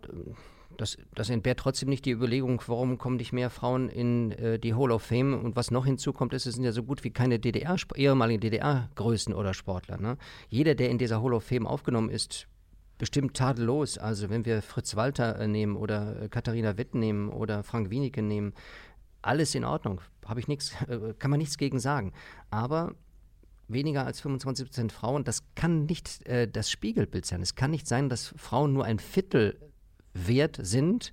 das, 0.76 0.96
das 1.14 1.28
entbehrt 1.28 1.58
trotzdem 1.58 1.88
nicht 1.88 2.04
die 2.04 2.12
Überlegung, 2.12 2.62
warum 2.66 2.98
kommen 2.98 3.16
nicht 3.16 3.32
mehr 3.32 3.50
Frauen 3.50 3.88
in 3.88 4.32
äh, 4.32 4.58
die 4.58 4.74
Hall 4.74 4.92
of 4.92 5.02
Fame. 5.02 5.34
Und 5.34 5.56
was 5.56 5.70
noch 5.70 5.84
hinzukommt, 5.84 6.32
ist, 6.32 6.46
es 6.46 6.54
sind 6.54 6.64
ja 6.64 6.72
so 6.72 6.84
gut 6.84 7.04
wie 7.04 7.10
keine 7.10 7.38
DDR, 7.38 7.76
ehemalige 7.96 8.38
DDR-Größen 8.40 9.34
oder 9.34 9.54
Sportler. 9.54 9.98
Ne? 9.98 10.16
Jeder, 10.48 10.74
der 10.74 10.90
in 10.90 10.98
dieser 10.98 11.22
Hall 11.22 11.34
of 11.34 11.44
Fame 11.44 11.66
aufgenommen 11.66 12.10
ist, 12.10 12.46
bestimmt 12.98 13.36
tadellos. 13.36 13.98
Also 13.98 14.28
wenn 14.30 14.44
wir 14.44 14.60
Fritz 14.62 14.94
Walter 14.96 15.38
äh, 15.38 15.48
nehmen 15.48 15.76
oder 15.76 16.22
äh, 16.22 16.28
Katharina 16.28 16.76
Witt 16.76 16.94
nehmen 16.94 17.28
oder 17.30 17.62
Frank 17.62 17.90
Wienicke 17.90 18.22
nehmen, 18.22 18.52
alles 19.22 19.54
in 19.54 19.64
Ordnung. 19.64 20.00
Habe 20.26 20.40
ich 20.40 20.48
nichts, 20.48 20.72
äh, 20.88 21.14
kann 21.18 21.30
man 21.30 21.38
nichts 21.38 21.58
gegen 21.58 21.78
sagen. 21.80 22.12
Aber 22.50 22.94
weniger 23.68 24.06
als 24.06 24.20
25 24.20 24.66
Prozent 24.66 24.92
Frauen, 24.92 25.24
das 25.24 25.42
kann 25.54 25.84
nicht 25.86 26.26
äh, 26.26 26.48
das 26.48 26.70
Spiegelbild 26.70 27.26
sein. 27.26 27.42
Es 27.42 27.54
kann 27.54 27.70
nicht 27.70 27.86
sein, 27.86 28.08
dass 28.08 28.34
Frauen 28.36 28.72
nur 28.72 28.84
ein 28.84 28.98
Viertel 28.98 29.58
wert 30.14 30.58
sind, 30.62 31.12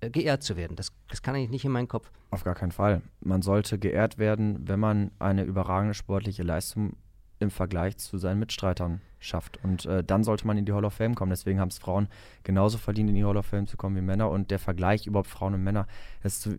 äh, 0.00 0.10
geehrt 0.10 0.42
zu 0.42 0.56
werden. 0.56 0.76
Das, 0.76 0.88
das 1.08 1.22
kann 1.22 1.34
eigentlich 1.34 1.50
nicht 1.50 1.64
in 1.64 1.72
meinen 1.72 1.88
Kopf. 1.88 2.10
Auf 2.30 2.44
gar 2.44 2.54
keinen 2.54 2.72
Fall. 2.72 3.02
Man 3.20 3.42
sollte 3.42 3.78
geehrt 3.78 4.18
werden, 4.18 4.66
wenn 4.66 4.80
man 4.80 5.10
eine 5.18 5.44
überragende 5.44 5.94
sportliche 5.94 6.42
Leistung 6.42 6.96
im 7.38 7.50
Vergleich 7.50 7.96
zu 7.98 8.18
seinen 8.18 8.38
Mitstreitern 8.38 9.00
schafft. 9.18 9.62
Und 9.64 9.84
äh, 9.86 10.02
dann 10.04 10.22
sollte 10.24 10.46
man 10.46 10.56
in 10.56 10.64
die 10.64 10.72
Hall 10.72 10.84
of 10.84 10.94
Fame 10.94 11.14
kommen. 11.14 11.30
Deswegen 11.30 11.60
haben 11.60 11.68
es 11.68 11.78
Frauen 11.78 12.08
genauso 12.44 12.78
verdient, 12.78 13.10
in 13.10 13.16
die 13.16 13.24
Hall 13.24 13.36
of 13.36 13.46
Fame 13.46 13.66
zu 13.66 13.76
kommen 13.76 13.96
wie 13.96 14.00
Männer. 14.00 14.30
Und 14.30 14.50
der 14.50 14.58
Vergleich 14.58 15.06
überhaupt 15.06 15.28
Frauen 15.28 15.54
und 15.54 15.62
Männer, 15.62 15.86
ist 16.22 16.42
so- 16.42 16.54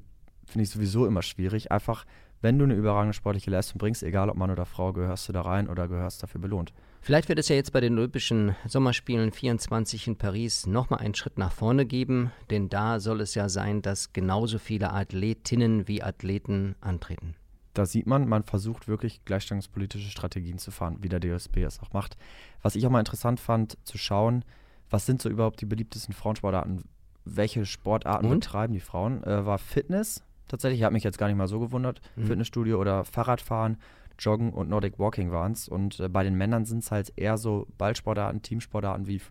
finde 0.53 0.63
ich 0.63 0.69
sowieso 0.69 1.05
immer 1.05 1.21
schwierig. 1.21 1.71
Einfach, 1.71 2.05
wenn 2.41 2.57
du 2.57 2.63
eine 2.63 2.73
überragende 2.73 3.13
sportliche 3.13 3.51
Leistung 3.51 3.77
bringst, 3.77 4.03
egal 4.03 4.29
ob 4.29 4.37
Mann 4.37 4.49
oder 4.51 4.65
Frau, 4.65 4.93
gehörst 4.93 5.27
du 5.27 5.33
da 5.33 5.41
rein 5.41 5.67
oder 5.69 5.87
gehörst 5.87 6.23
dafür 6.23 6.41
belohnt. 6.41 6.73
Vielleicht 7.01 7.27
wird 7.27 7.39
es 7.39 7.49
ja 7.49 7.57
jetzt 7.57 7.73
bei 7.73 7.81
den 7.81 7.97
Olympischen 7.97 8.55
Sommerspielen 8.65 9.33
24 9.33 10.07
in 10.07 10.15
Paris 10.15 10.65
nochmal 10.65 11.01
einen 11.01 11.15
Schritt 11.15 11.37
nach 11.37 11.51
vorne 11.51 11.85
geben, 11.85 12.31
denn 12.49 12.69
da 12.69 13.01
soll 13.01 13.19
es 13.19 13.35
ja 13.35 13.49
sein, 13.49 13.81
dass 13.81 14.13
genauso 14.13 14.57
viele 14.57 14.93
Athletinnen 14.93 15.87
wie 15.89 16.01
Athleten 16.01 16.75
antreten. 16.79 17.35
da 17.73 17.85
sieht 17.85 18.07
man, 18.07 18.29
man 18.29 18.43
versucht 18.43 18.87
wirklich 18.87 19.25
gleichstellungspolitische 19.25 20.09
Strategien 20.09 20.59
zu 20.59 20.71
fahren, 20.71 20.97
wie 21.01 21.09
der 21.09 21.19
DSB 21.19 21.63
es 21.63 21.81
auch 21.81 21.91
macht. 21.91 22.15
Was 22.61 22.75
ich 22.75 22.85
auch 22.85 22.91
mal 22.91 22.99
interessant 22.99 23.39
fand, 23.39 23.77
zu 23.83 23.97
schauen, 23.97 24.45
was 24.89 25.05
sind 25.05 25.21
so 25.21 25.27
überhaupt 25.29 25.59
die 25.59 25.65
beliebtesten 25.65 26.13
Frauensportarten? 26.13 26.83
Welche 27.25 27.65
Sportarten 27.65 28.27
Und? 28.27 28.41
betreiben 28.41 28.73
die 28.73 28.79
Frauen? 28.79 29.23
Äh, 29.23 29.45
war 29.45 29.57
Fitness 29.57 30.23
tatsächlich, 30.47 30.79
ich 30.79 30.83
habe 30.83 30.93
mich 30.93 31.03
jetzt 31.03 31.17
gar 31.17 31.27
nicht 31.27 31.37
mal 31.37 31.47
so 31.47 31.59
gewundert. 31.59 32.01
Mhm. 32.15 32.25
Fitnessstudio 32.25 32.79
oder 32.79 33.05
Fahrradfahren, 33.05 33.77
Joggen 34.19 34.53
und 34.53 34.69
Nordic 34.69 34.99
Walking 34.99 35.31
waren 35.31 35.53
es. 35.53 35.67
Und 35.67 35.99
äh, 35.99 36.09
bei 36.09 36.23
den 36.23 36.35
Männern 36.35 36.65
sind 36.65 36.83
es 36.83 36.91
halt 36.91 37.13
eher 37.15 37.37
so 37.37 37.67
Ballsportarten, 37.77 38.41
Teamsportarten 38.41 39.07
wie 39.07 39.21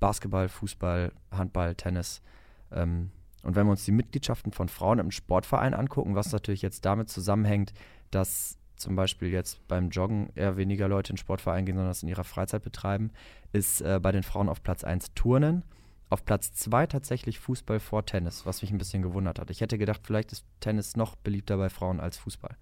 Basketball, 0.00 0.48
Fußball, 0.48 1.12
Handball, 1.30 1.74
Tennis. 1.74 2.22
Ähm, 2.72 3.10
und 3.42 3.56
wenn 3.56 3.66
wir 3.66 3.70
uns 3.72 3.84
die 3.84 3.92
Mitgliedschaften 3.92 4.52
von 4.52 4.68
Frauen 4.68 4.98
im 4.98 5.10
Sportverein 5.10 5.74
angucken, 5.74 6.14
was 6.14 6.32
natürlich 6.32 6.62
jetzt 6.62 6.84
damit 6.84 7.08
zusammenhängt, 7.08 7.72
dass 8.10 8.58
zum 8.76 8.96
Beispiel 8.96 9.28
jetzt 9.28 9.66
beim 9.68 9.90
Joggen 9.90 10.30
eher 10.34 10.56
weniger 10.56 10.88
Leute 10.88 11.10
in 11.10 11.14
den 11.14 11.20
Sportverein 11.20 11.66
gehen, 11.66 11.76
sondern 11.76 11.90
das 11.90 12.02
in 12.02 12.08
ihrer 12.08 12.24
Freizeit 12.24 12.62
betreiben, 12.62 13.10
ist 13.52 13.82
äh, 13.82 14.00
bei 14.02 14.12
den 14.12 14.22
Frauen 14.22 14.48
auf 14.48 14.62
Platz 14.62 14.84
1 14.84 15.14
Turnen, 15.14 15.64
auf 16.10 16.24
Platz 16.24 16.52
2 16.52 16.86
tatsächlich 16.86 17.38
Fußball 17.38 17.80
vor 17.80 18.04
Tennis, 18.04 18.44
was 18.44 18.62
mich 18.62 18.70
ein 18.70 18.78
bisschen 18.78 19.02
gewundert 19.02 19.38
hat. 19.38 19.50
Ich 19.50 19.60
hätte 19.60 19.78
gedacht, 19.78 20.00
vielleicht 20.04 20.32
ist 20.32 20.44
Tennis 20.58 20.96
noch 20.96 21.16
beliebter 21.16 21.56
bei 21.56 21.70
Frauen 21.70 22.00
als 22.00 22.18
Fußball. 22.18 22.56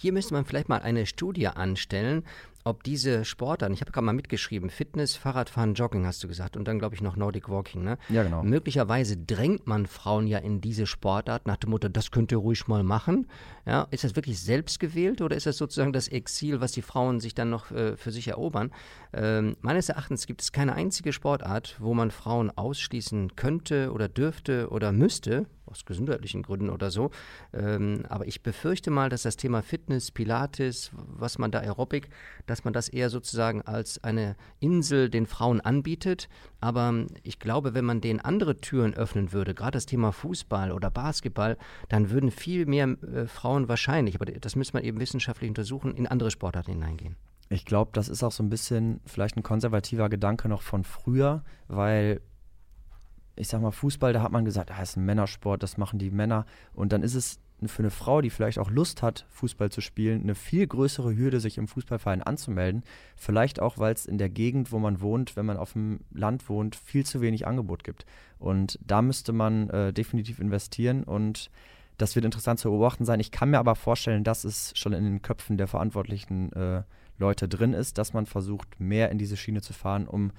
Hier 0.00 0.12
müsste 0.12 0.32
man 0.32 0.44
vielleicht 0.44 0.68
mal 0.68 0.80
eine 0.80 1.06
Studie 1.06 1.48
anstellen, 1.48 2.22
ob 2.62 2.84
diese 2.84 3.24
Sportarten, 3.24 3.74
ich 3.74 3.80
habe 3.80 3.90
gerade 3.90 4.04
mal 4.04 4.12
mitgeschrieben, 4.12 4.70
Fitness, 4.70 5.16
Fahrradfahren, 5.16 5.74
Jogging 5.74 6.06
hast 6.06 6.22
du 6.22 6.28
gesagt 6.28 6.56
und 6.56 6.68
dann 6.68 6.78
glaube 6.78 6.94
ich 6.94 7.00
noch 7.00 7.16
Nordic 7.16 7.48
Walking, 7.48 7.82
ne? 7.82 7.98
Ja, 8.08 8.22
genau. 8.22 8.44
Möglicherweise 8.44 9.16
drängt 9.16 9.66
man 9.66 9.86
Frauen 9.86 10.28
ja 10.28 10.38
in 10.38 10.60
diese 10.60 10.86
Sportart 10.86 11.48
nach 11.48 11.56
dem 11.56 11.70
Motto, 11.70 11.88
das 11.88 12.12
könnt 12.12 12.30
ihr 12.30 12.38
ruhig 12.38 12.68
mal 12.68 12.84
machen. 12.84 13.26
Ja, 13.66 13.88
ist 13.90 14.04
das 14.04 14.14
wirklich 14.14 14.40
selbst 14.40 14.78
gewählt 14.78 15.20
oder 15.20 15.34
ist 15.34 15.46
das 15.46 15.56
sozusagen 15.56 15.92
das 15.92 16.06
Exil, 16.06 16.60
was 16.60 16.70
die 16.70 16.82
Frauen 16.82 17.18
sich 17.18 17.34
dann 17.34 17.50
noch 17.50 17.72
äh, 17.72 17.96
für 17.96 18.12
sich 18.12 18.28
erobern? 18.28 18.70
Ähm, 19.12 19.56
meines 19.62 19.88
Erachtens 19.88 20.26
gibt 20.26 20.42
es 20.42 20.52
keine 20.52 20.74
einzige 20.74 21.12
Sportart, 21.12 21.74
wo 21.80 21.92
man 21.92 22.12
Frauen 22.12 22.52
ausschließen 22.56 23.34
könnte 23.34 23.90
oder 23.92 24.08
dürfte 24.08 24.68
oder 24.70 24.92
müsste, 24.92 25.46
aus 25.70 25.84
gesundheitlichen 25.84 26.42
Gründen 26.42 26.70
oder 26.70 26.90
so. 26.90 27.10
Ähm, 27.52 28.04
aber 28.08 28.26
ich 28.26 28.42
befürchte 28.42 28.90
mal, 28.90 29.08
dass 29.08 29.22
das 29.22 29.36
Thema 29.36 29.62
Fitness, 29.62 30.10
Pilates, 30.10 30.90
was 30.94 31.38
man 31.38 31.50
da 31.50 31.60
Aerobic, 31.60 32.08
dass 32.46 32.64
man 32.64 32.72
das 32.72 32.88
eher 32.88 33.10
sozusagen 33.10 33.62
als 33.62 34.02
eine 34.04 34.36
Insel 34.60 35.10
den 35.10 35.26
Frauen 35.26 35.60
anbietet. 35.60 36.28
Aber 36.60 37.06
ich 37.22 37.38
glaube, 37.38 37.74
wenn 37.74 37.84
man 37.84 38.00
denen 38.00 38.20
andere 38.20 38.56
Türen 38.56 38.94
öffnen 38.94 39.32
würde, 39.32 39.54
gerade 39.54 39.72
das 39.72 39.86
Thema 39.86 40.12
Fußball 40.12 40.72
oder 40.72 40.90
Basketball, 40.90 41.56
dann 41.88 42.10
würden 42.10 42.30
viel 42.30 42.66
mehr 42.66 42.96
äh, 43.02 43.26
Frauen 43.26 43.68
wahrscheinlich, 43.68 44.14
aber 44.14 44.26
das 44.26 44.56
müsste 44.56 44.74
man 44.74 44.84
eben 44.84 45.00
wissenschaftlich 45.00 45.48
untersuchen, 45.48 45.94
in 45.94 46.06
andere 46.06 46.30
Sportarten 46.30 46.72
hineingehen. 46.72 47.16
Ich 47.50 47.64
glaube, 47.64 47.90
das 47.94 48.08
ist 48.08 48.22
auch 48.22 48.32
so 48.32 48.42
ein 48.42 48.50
bisschen 48.50 49.00
vielleicht 49.06 49.36
ein 49.36 49.42
konservativer 49.42 50.08
Gedanke 50.08 50.48
noch 50.48 50.62
von 50.62 50.84
früher, 50.84 51.42
weil 51.66 52.20
ich 53.38 53.48
sag 53.48 53.60
mal, 53.60 53.70
Fußball, 53.70 54.12
da 54.12 54.22
hat 54.22 54.32
man 54.32 54.44
gesagt, 54.44 54.70
ah, 54.70 54.82
ist 54.82 54.96
ein 54.96 55.04
Männersport, 55.04 55.62
das 55.62 55.78
machen 55.78 55.98
die 55.98 56.10
Männer. 56.10 56.46
Und 56.74 56.92
dann 56.92 57.02
ist 57.02 57.14
es 57.14 57.40
für 57.66 57.82
eine 57.82 57.90
Frau, 57.90 58.20
die 58.20 58.30
vielleicht 58.30 58.58
auch 58.58 58.70
Lust 58.70 59.02
hat, 59.02 59.26
Fußball 59.30 59.70
zu 59.70 59.80
spielen, 59.80 60.22
eine 60.22 60.36
viel 60.36 60.66
größere 60.66 61.16
Hürde, 61.16 61.40
sich 61.40 61.58
im 61.58 61.66
Fußballverein 61.66 62.22
anzumelden. 62.22 62.84
Vielleicht 63.16 63.60
auch, 63.60 63.78
weil 63.78 63.92
es 63.92 64.06
in 64.06 64.18
der 64.18 64.28
Gegend, 64.28 64.70
wo 64.70 64.78
man 64.78 65.00
wohnt, 65.00 65.34
wenn 65.36 65.46
man 65.46 65.56
auf 65.56 65.72
dem 65.72 66.00
Land 66.12 66.48
wohnt, 66.48 66.76
viel 66.76 67.04
zu 67.04 67.20
wenig 67.20 67.46
Angebot 67.46 67.82
gibt. 67.82 68.06
Und 68.38 68.78
da 68.86 69.02
müsste 69.02 69.32
man 69.32 69.68
äh, 69.70 69.92
definitiv 69.92 70.38
investieren 70.38 71.02
und 71.02 71.50
das 71.96 72.14
wird 72.14 72.24
interessant 72.24 72.60
zu 72.60 72.70
beobachten 72.70 73.04
sein. 73.04 73.18
Ich 73.18 73.32
kann 73.32 73.50
mir 73.50 73.58
aber 73.58 73.74
vorstellen, 73.74 74.22
dass 74.22 74.44
es 74.44 74.72
schon 74.76 74.92
in 74.92 75.02
den 75.02 75.22
Köpfen 75.22 75.56
der 75.56 75.66
verantwortlichen 75.66 76.52
äh, 76.52 76.82
Leute 77.18 77.48
drin 77.48 77.72
ist, 77.72 77.98
dass 77.98 78.12
man 78.12 78.26
versucht, 78.26 78.78
mehr 78.78 79.10
in 79.10 79.18
diese 79.18 79.36
Schiene 79.36 79.62
zu 79.62 79.72
fahren, 79.72 80.06
um 80.06 80.30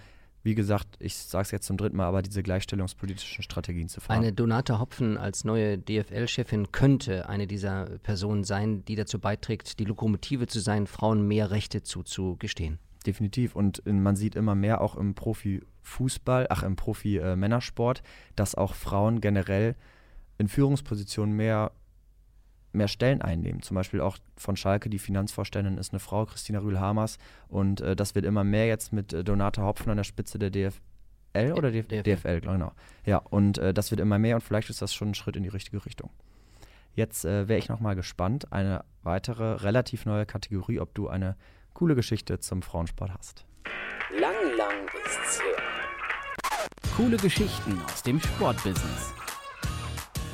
wie 0.43 0.55
gesagt, 0.55 0.87
ich 0.99 1.15
sage 1.17 1.43
es 1.43 1.51
jetzt 1.51 1.67
zum 1.67 1.77
dritten 1.77 1.97
Mal, 1.97 2.05
aber 2.05 2.21
diese 2.21 2.41
gleichstellungspolitischen 2.43 3.43
Strategien 3.43 3.89
zu 3.89 3.99
fahren. 3.99 4.17
Eine 4.17 4.31
Donate 4.31 4.79
Hopfen 4.79 5.17
als 5.17 5.43
neue 5.43 5.77
DFL-Chefin 5.77 6.71
könnte 6.71 7.27
eine 7.27 7.45
dieser 7.45 7.85
Personen 7.99 8.43
sein, 8.43 8.85
die 8.85 8.95
dazu 8.95 9.19
beiträgt, 9.19 9.79
die 9.79 9.85
Lokomotive 9.85 10.47
zu 10.47 10.59
sein, 10.59 10.87
Frauen 10.87 11.27
mehr 11.27 11.51
Rechte 11.51 11.83
zuzugestehen. 11.83 12.79
Definitiv. 13.05 13.55
Und 13.55 13.81
man 13.85 14.15
sieht 14.15 14.35
immer 14.35 14.55
mehr 14.55 14.81
auch 14.81 14.95
im 14.95 15.13
Profifußball, 15.13 16.47
ach, 16.49 16.63
im 16.63 16.75
Profi-Männersport, 16.75 18.01
dass 18.35 18.55
auch 18.55 18.75
Frauen 18.75 19.21
generell 19.21 19.75
in 20.37 20.47
Führungspositionen 20.47 21.35
mehr 21.35 21.71
mehr 22.71 22.87
Stellen 22.87 23.21
einnehmen. 23.21 23.61
Zum 23.61 23.75
Beispiel 23.75 24.01
auch 24.01 24.17
von 24.35 24.55
Schalke, 24.55 24.89
die 24.89 24.99
Finanzvorständin 24.99 25.77
ist 25.77 25.91
eine 25.91 25.99
Frau, 25.99 26.25
Christina 26.25 26.59
Rühl-Hamers. 26.59 27.17
Und 27.47 27.81
äh, 27.81 27.95
das 27.95 28.15
wird 28.15 28.25
immer 28.25 28.43
mehr 28.43 28.67
jetzt 28.67 28.93
mit 28.93 29.13
äh, 29.13 29.23
Donata 29.23 29.63
Hopfen 29.63 29.89
an 29.89 29.97
der 29.97 30.03
Spitze 30.03 30.39
der 30.39 30.51
DFL 30.51 31.53
oder 31.53 31.71
DF 31.71 31.87
DFL, 31.87 32.03
DFL 32.03 32.41
genau. 32.41 32.71
Ja, 33.05 33.17
und 33.17 33.57
äh, 33.57 33.73
das 33.73 33.91
wird 33.91 34.01
immer 34.01 34.19
mehr 34.19 34.35
und 34.35 34.41
vielleicht 34.41 34.69
ist 34.69 34.81
das 34.81 34.93
schon 34.93 35.09
ein 35.09 35.15
Schritt 35.15 35.35
in 35.35 35.43
die 35.43 35.49
richtige 35.49 35.85
Richtung. 35.85 36.09
Jetzt 36.93 37.25
äh, 37.25 37.47
wäre 37.47 37.59
ich 37.59 37.69
nochmal 37.69 37.95
gespannt, 37.95 38.51
eine 38.51 38.83
weitere 39.03 39.53
relativ 39.63 40.05
neue 40.05 40.25
Kategorie, 40.25 40.79
ob 40.79 40.93
du 40.95 41.07
eine 41.07 41.35
coole 41.73 41.95
Geschichte 41.95 42.39
zum 42.39 42.61
Frauensport 42.61 43.11
hast. 43.17 43.45
Lang, 44.19 44.33
lang 44.57 44.89
ist's 45.05 45.39
her. 45.39 45.63
Coole 46.95 47.17
Geschichten 47.17 47.79
aus 47.85 48.03
dem 48.03 48.19
Sportbusiness. 48.19 49.13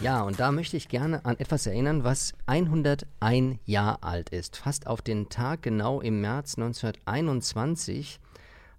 Ja, 0.02 0.22
und 0.22 0.40
da 0.40 0.52
möchte 0.52 0.78
ich 0.78 0.88
gerne 0.88 1.26
an 1.26 1.40
etwas 1.40 1.66
erinnern, 1.66 2.04
was 2.04 2.34
101 2.46 3.60
Jahre 3.66 4.04
alt 4.04 4.30
ist. 4.30 4.58
Fast 4.58 4.88
auf 4.88 5.02
den 5.02 5.30
Tag 5.30 5.64
genau 5.64 6.02
im 6.02 6.22
März 6.22 6.58
1921 6.58 8.20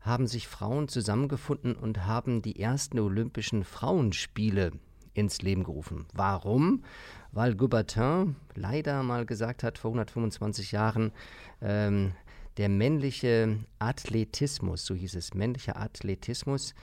haben 0.00 0.26
sich 0.26 0.46
Frauen 0.46 0.88
zusammengefunden 0.88 1.74
und 1.74 2.06
haben 2.06 2.42
die 2.42 2.60
ersten 2.60 3.00
Olympischen 3.00 3.64
Frauenspiele 3.64 4.72
ins 5.14 5.42
Leben 5.42 5.64
gerufen. 5.64 6.06
Warum? 6.12 6.84
Weil 7.32 7.54
Goubertin 7.56 8.36
leider 8.54 9.02
mal 9.02 9.26
gesagt 9.26 9.62
hat, 9.62 9.78
vor 9.78 9.90
125 9.90 10.72
Jahren, 10.72 11.12
ähm, 11.60 12.12
der 12.56 12.68
männliche 12.68 13.58
Athletismus, 13.78 14.84
so 14.86 14.94
hieß 14.94 15.16
es, 15.16 15.34
männlicher 15.34 15.76
Athletismus, 15.76 16.74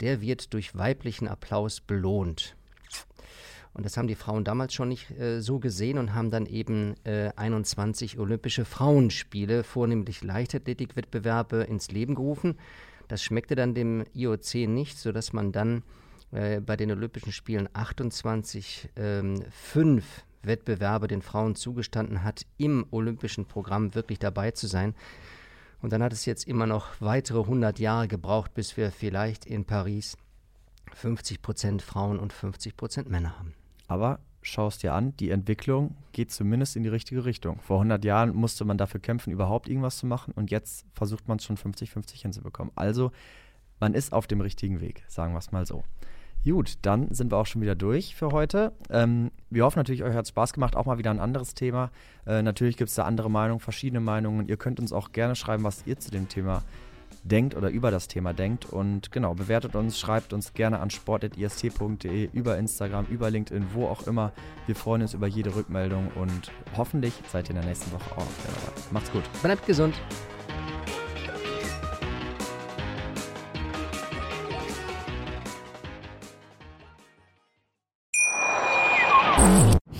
der 0.00 0.20
wird 0.20 0.52
durch 0.52 0.76
weiblichen 0.76 1.28
Applaus 1.28 1.80
belohnt. 1.80 2.56
Und 3.74 3.86
das 3.86 3.96
haben 3.96 4.08
die 4.08 4.14
Frauen 4.14 4.44
damals 4.44 4.74
schon 4.74 4.88
nicht 4.88 5.10
äh, 5.12 5.40
so 5.40 5.58
gesehen 5.58 5.98
und 5.98 6.14
haben 6.14 6.30
dann 6.30 6.46
eben 6.46 6.94
äh, 7.04 7.30
21 7.36 8.18
Olympische 8.18 8.64
Frauenspiele, 8.64 9.64
vornehmlich 9.64 10.22
Leichtathletikwettbewerbe, 10.22 11.62
ins 11.62 11.90
Leben 11.90 12.14
gerufen. 12.14 12.58
Das 13.08 13.22
schmeckte 13.22 13.54
dann 13.54 13.74
dem 13.74 14.04
IOC 14.14 14.68
nicht, 14.68 14.98
sodass 14.98 15.32
man 15.32 15.52
dann 15.52 15.82
äh, 16.32 16.60
bei 16.60 16.76
den 16.76 16.90
Olympischen 16.90 17.32
Spielen 17.32 17.68
28 17.72 18.90
ähm, 18.96 19.42
fünf 19.50 20.24
Wettbewerbe 20.42 21.08
den 21.08 21.22
Frauen 21.22 21.54
zugestanden 21.54 22.24
hat, 22.24 22.46
im 22.58 22.86
olympischen 22.90 23.46
Programm 23.46 23.94
wirklich 23.94 24.18
dabei 24.18 24.50
zu 24.50 24.66
sein. 24.66 24.94
Und 25.80 25.92
dann 25.92 26.02
hat 26.02 26.12
es 26.12 26.26
jetzt 26.26 26.46
immer 26.46 26.66
noch 26.66 26.88
weitere 27.00 27.40
100 27.40 27.78
Jahre 27.78 28.08
gebraucht, 28.08 28.54
bis 28.54 28.76
wir 28.76 28.90
vielleicht 28.90 29.46
in 29.46 29.64
Paris 29.64 30.16
50 30.94 31.42
Prozent 31.42 31.82
Frauen 31.82 32.18
und 32.18 32.32
50 32.32 32.76
Prozent 32.76 33.08
Männer 33.08 33.38
haben. 33.38 33.54
Aber 33.92 34.20
schau 34.40 34.68
es 34.68 34.78
dir 34.78 34.94
an, 34.94 35.14
die 35.18 35.28
Entwicklung 35.28 35.94
geht 36.12 36.32
zumindest 36.32 36.76
in 36.76 36.82
die 36.82 36.88
richtige 36.88 37.26
Richtung. 37.26 37.60
Vor 37.60 37.76
100 37.76 38.02
Jahren 38.06 38.34
musste 38.34 38.64
man 38.64 38.78
dafür 38.78 39.00
kämpfen, 39.00 39.30
überhaupt 39.30 39.68
irgendwas 39.68 39.98
zu 39.98 40.06
machen 40.06 40.32
und 40.32 40.50
jetzt 40.50 40.86
versucht 40.94 41.28
man 41.28 41.36
es 41.36 41.44
schon 41.44 41.58
50-50 41.58 42.22
hinzubekommen. 42.22 42.72
Also 42.74 43.12
man 43.80 43.92
ist 43.92 44.14
auf 44.14 44.26
dem 44.26 44.40
richtigen 44.40 44.80
Weg, 44.80 45.04
sagen 45.08 45.34
wir 45.34 45.40
es 45.40 45.52
mal 45.52 45.66
so. 45.66 45.84
Gut, 46.42 46.78
dann 46.80 47.12
sind 47.12 47.30
wir 47.30 47.36
auch 47.36 47.44
schon 47.44 47.60
wieder 47.60 47.74
durch 47.74 48.16
für 48.16 48.30
heute. 48.30 48.72
Ähm, 48.88 49.30
wir 49.50 49.62
hoffen 49.64 49.78
natürlich, 49.78 50.02
euch 50.04 50.14
hat 50.14 50.26
Spaß 50.26 50.54
gemacht, 50.54 50.74
auch 50.74 50.86
mal 50.86 50.96
wieder 50.96 51.10
ein 51.10 51.20
anderes 51.20 51.52
Thema. 51.52 51.90
Äh, 52.26 52.40
natürlich 52.42 52.78
gibt 52.78 52.88
es 52.88 52.94
da 52.94 53.04
andere 53.04 53.30
Meinungen, 53.30 53.60
verschiedene 53.60 54.00
Meinungen. 54.00 54.48
Ihr 54.48 54.56
könnt 54.56 54.80
uns 54.80 54.94
auch 54.94 55.12
gerne 55.12 55.36
schreiben, 55.36 55.64
was 55.64 55.86
ihr 55.86 55.98
zu 55.98 56.10
dem 56.10 56.30
Thema 56.30 56.62
denkt 57.24 57.54
oder 57.56 57.70
über 57.70 57.90
das 57.90 58.08
Thema 58.08 58.32
denkt. 58.32 58.66
Und 58.66 59.12
genau, 59.12 59.34
bewertet 59.34 59.74
uns, 59.76 59.98
schreibt 59.98 60.32
uns 60.32 60.52
gerne 60.54 60.80
an 60.80 60.90
sport.ist.de, 60.90 62.28
über 62.32 62.58
Instagram, 62.58 63.06
über 63.06 63.30
LinkedIn, 63.30 63.66
wo 63.74 63.86
auch 63.86 64.06
immer. 64.06 64.32
Wir 64.66 64.76
freuen 64.76 65.02
uns 65.02 65.14
über 65.14 65.26
jede 65.26 65.54
Rückmeldung 65.54 66.10
und 66.14 66.50
hoffentlich 66.76 67.14
seid 67.30 67.46
ihr 67.46 67.50
in 67.50 67.56
der 67.56 67.66
nächsten 67.66 67.92
Woche 67.92 68.10
auch 68.12 68.22
wieder 68.22 68.54
dabei. 68.64 68.80
Macht's 68.90 69.12
gut. 69.12 69.22
Bleibt 69.42 69.66
gesund. 69.66 69.94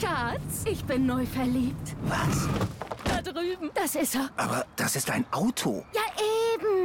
Schatz, 0.01 0.65
ich 0.65 0.85
bin 0.85 1.07
neu 1.07 1.27
verliebt. 1.27 1.97
Was? 2.03 2.49
Da 3.05 3.23
drüben. 3.23 3.71
Das 3.75 3.95
ist 3.95 4.15
er. 4.15 4.31
Aber 4.37 4.65
das 4.77 4.97
ist 4.97 5.11
ein 5.11 5.25
Auto. 5.31 5.85
Ja, 5.95 6.02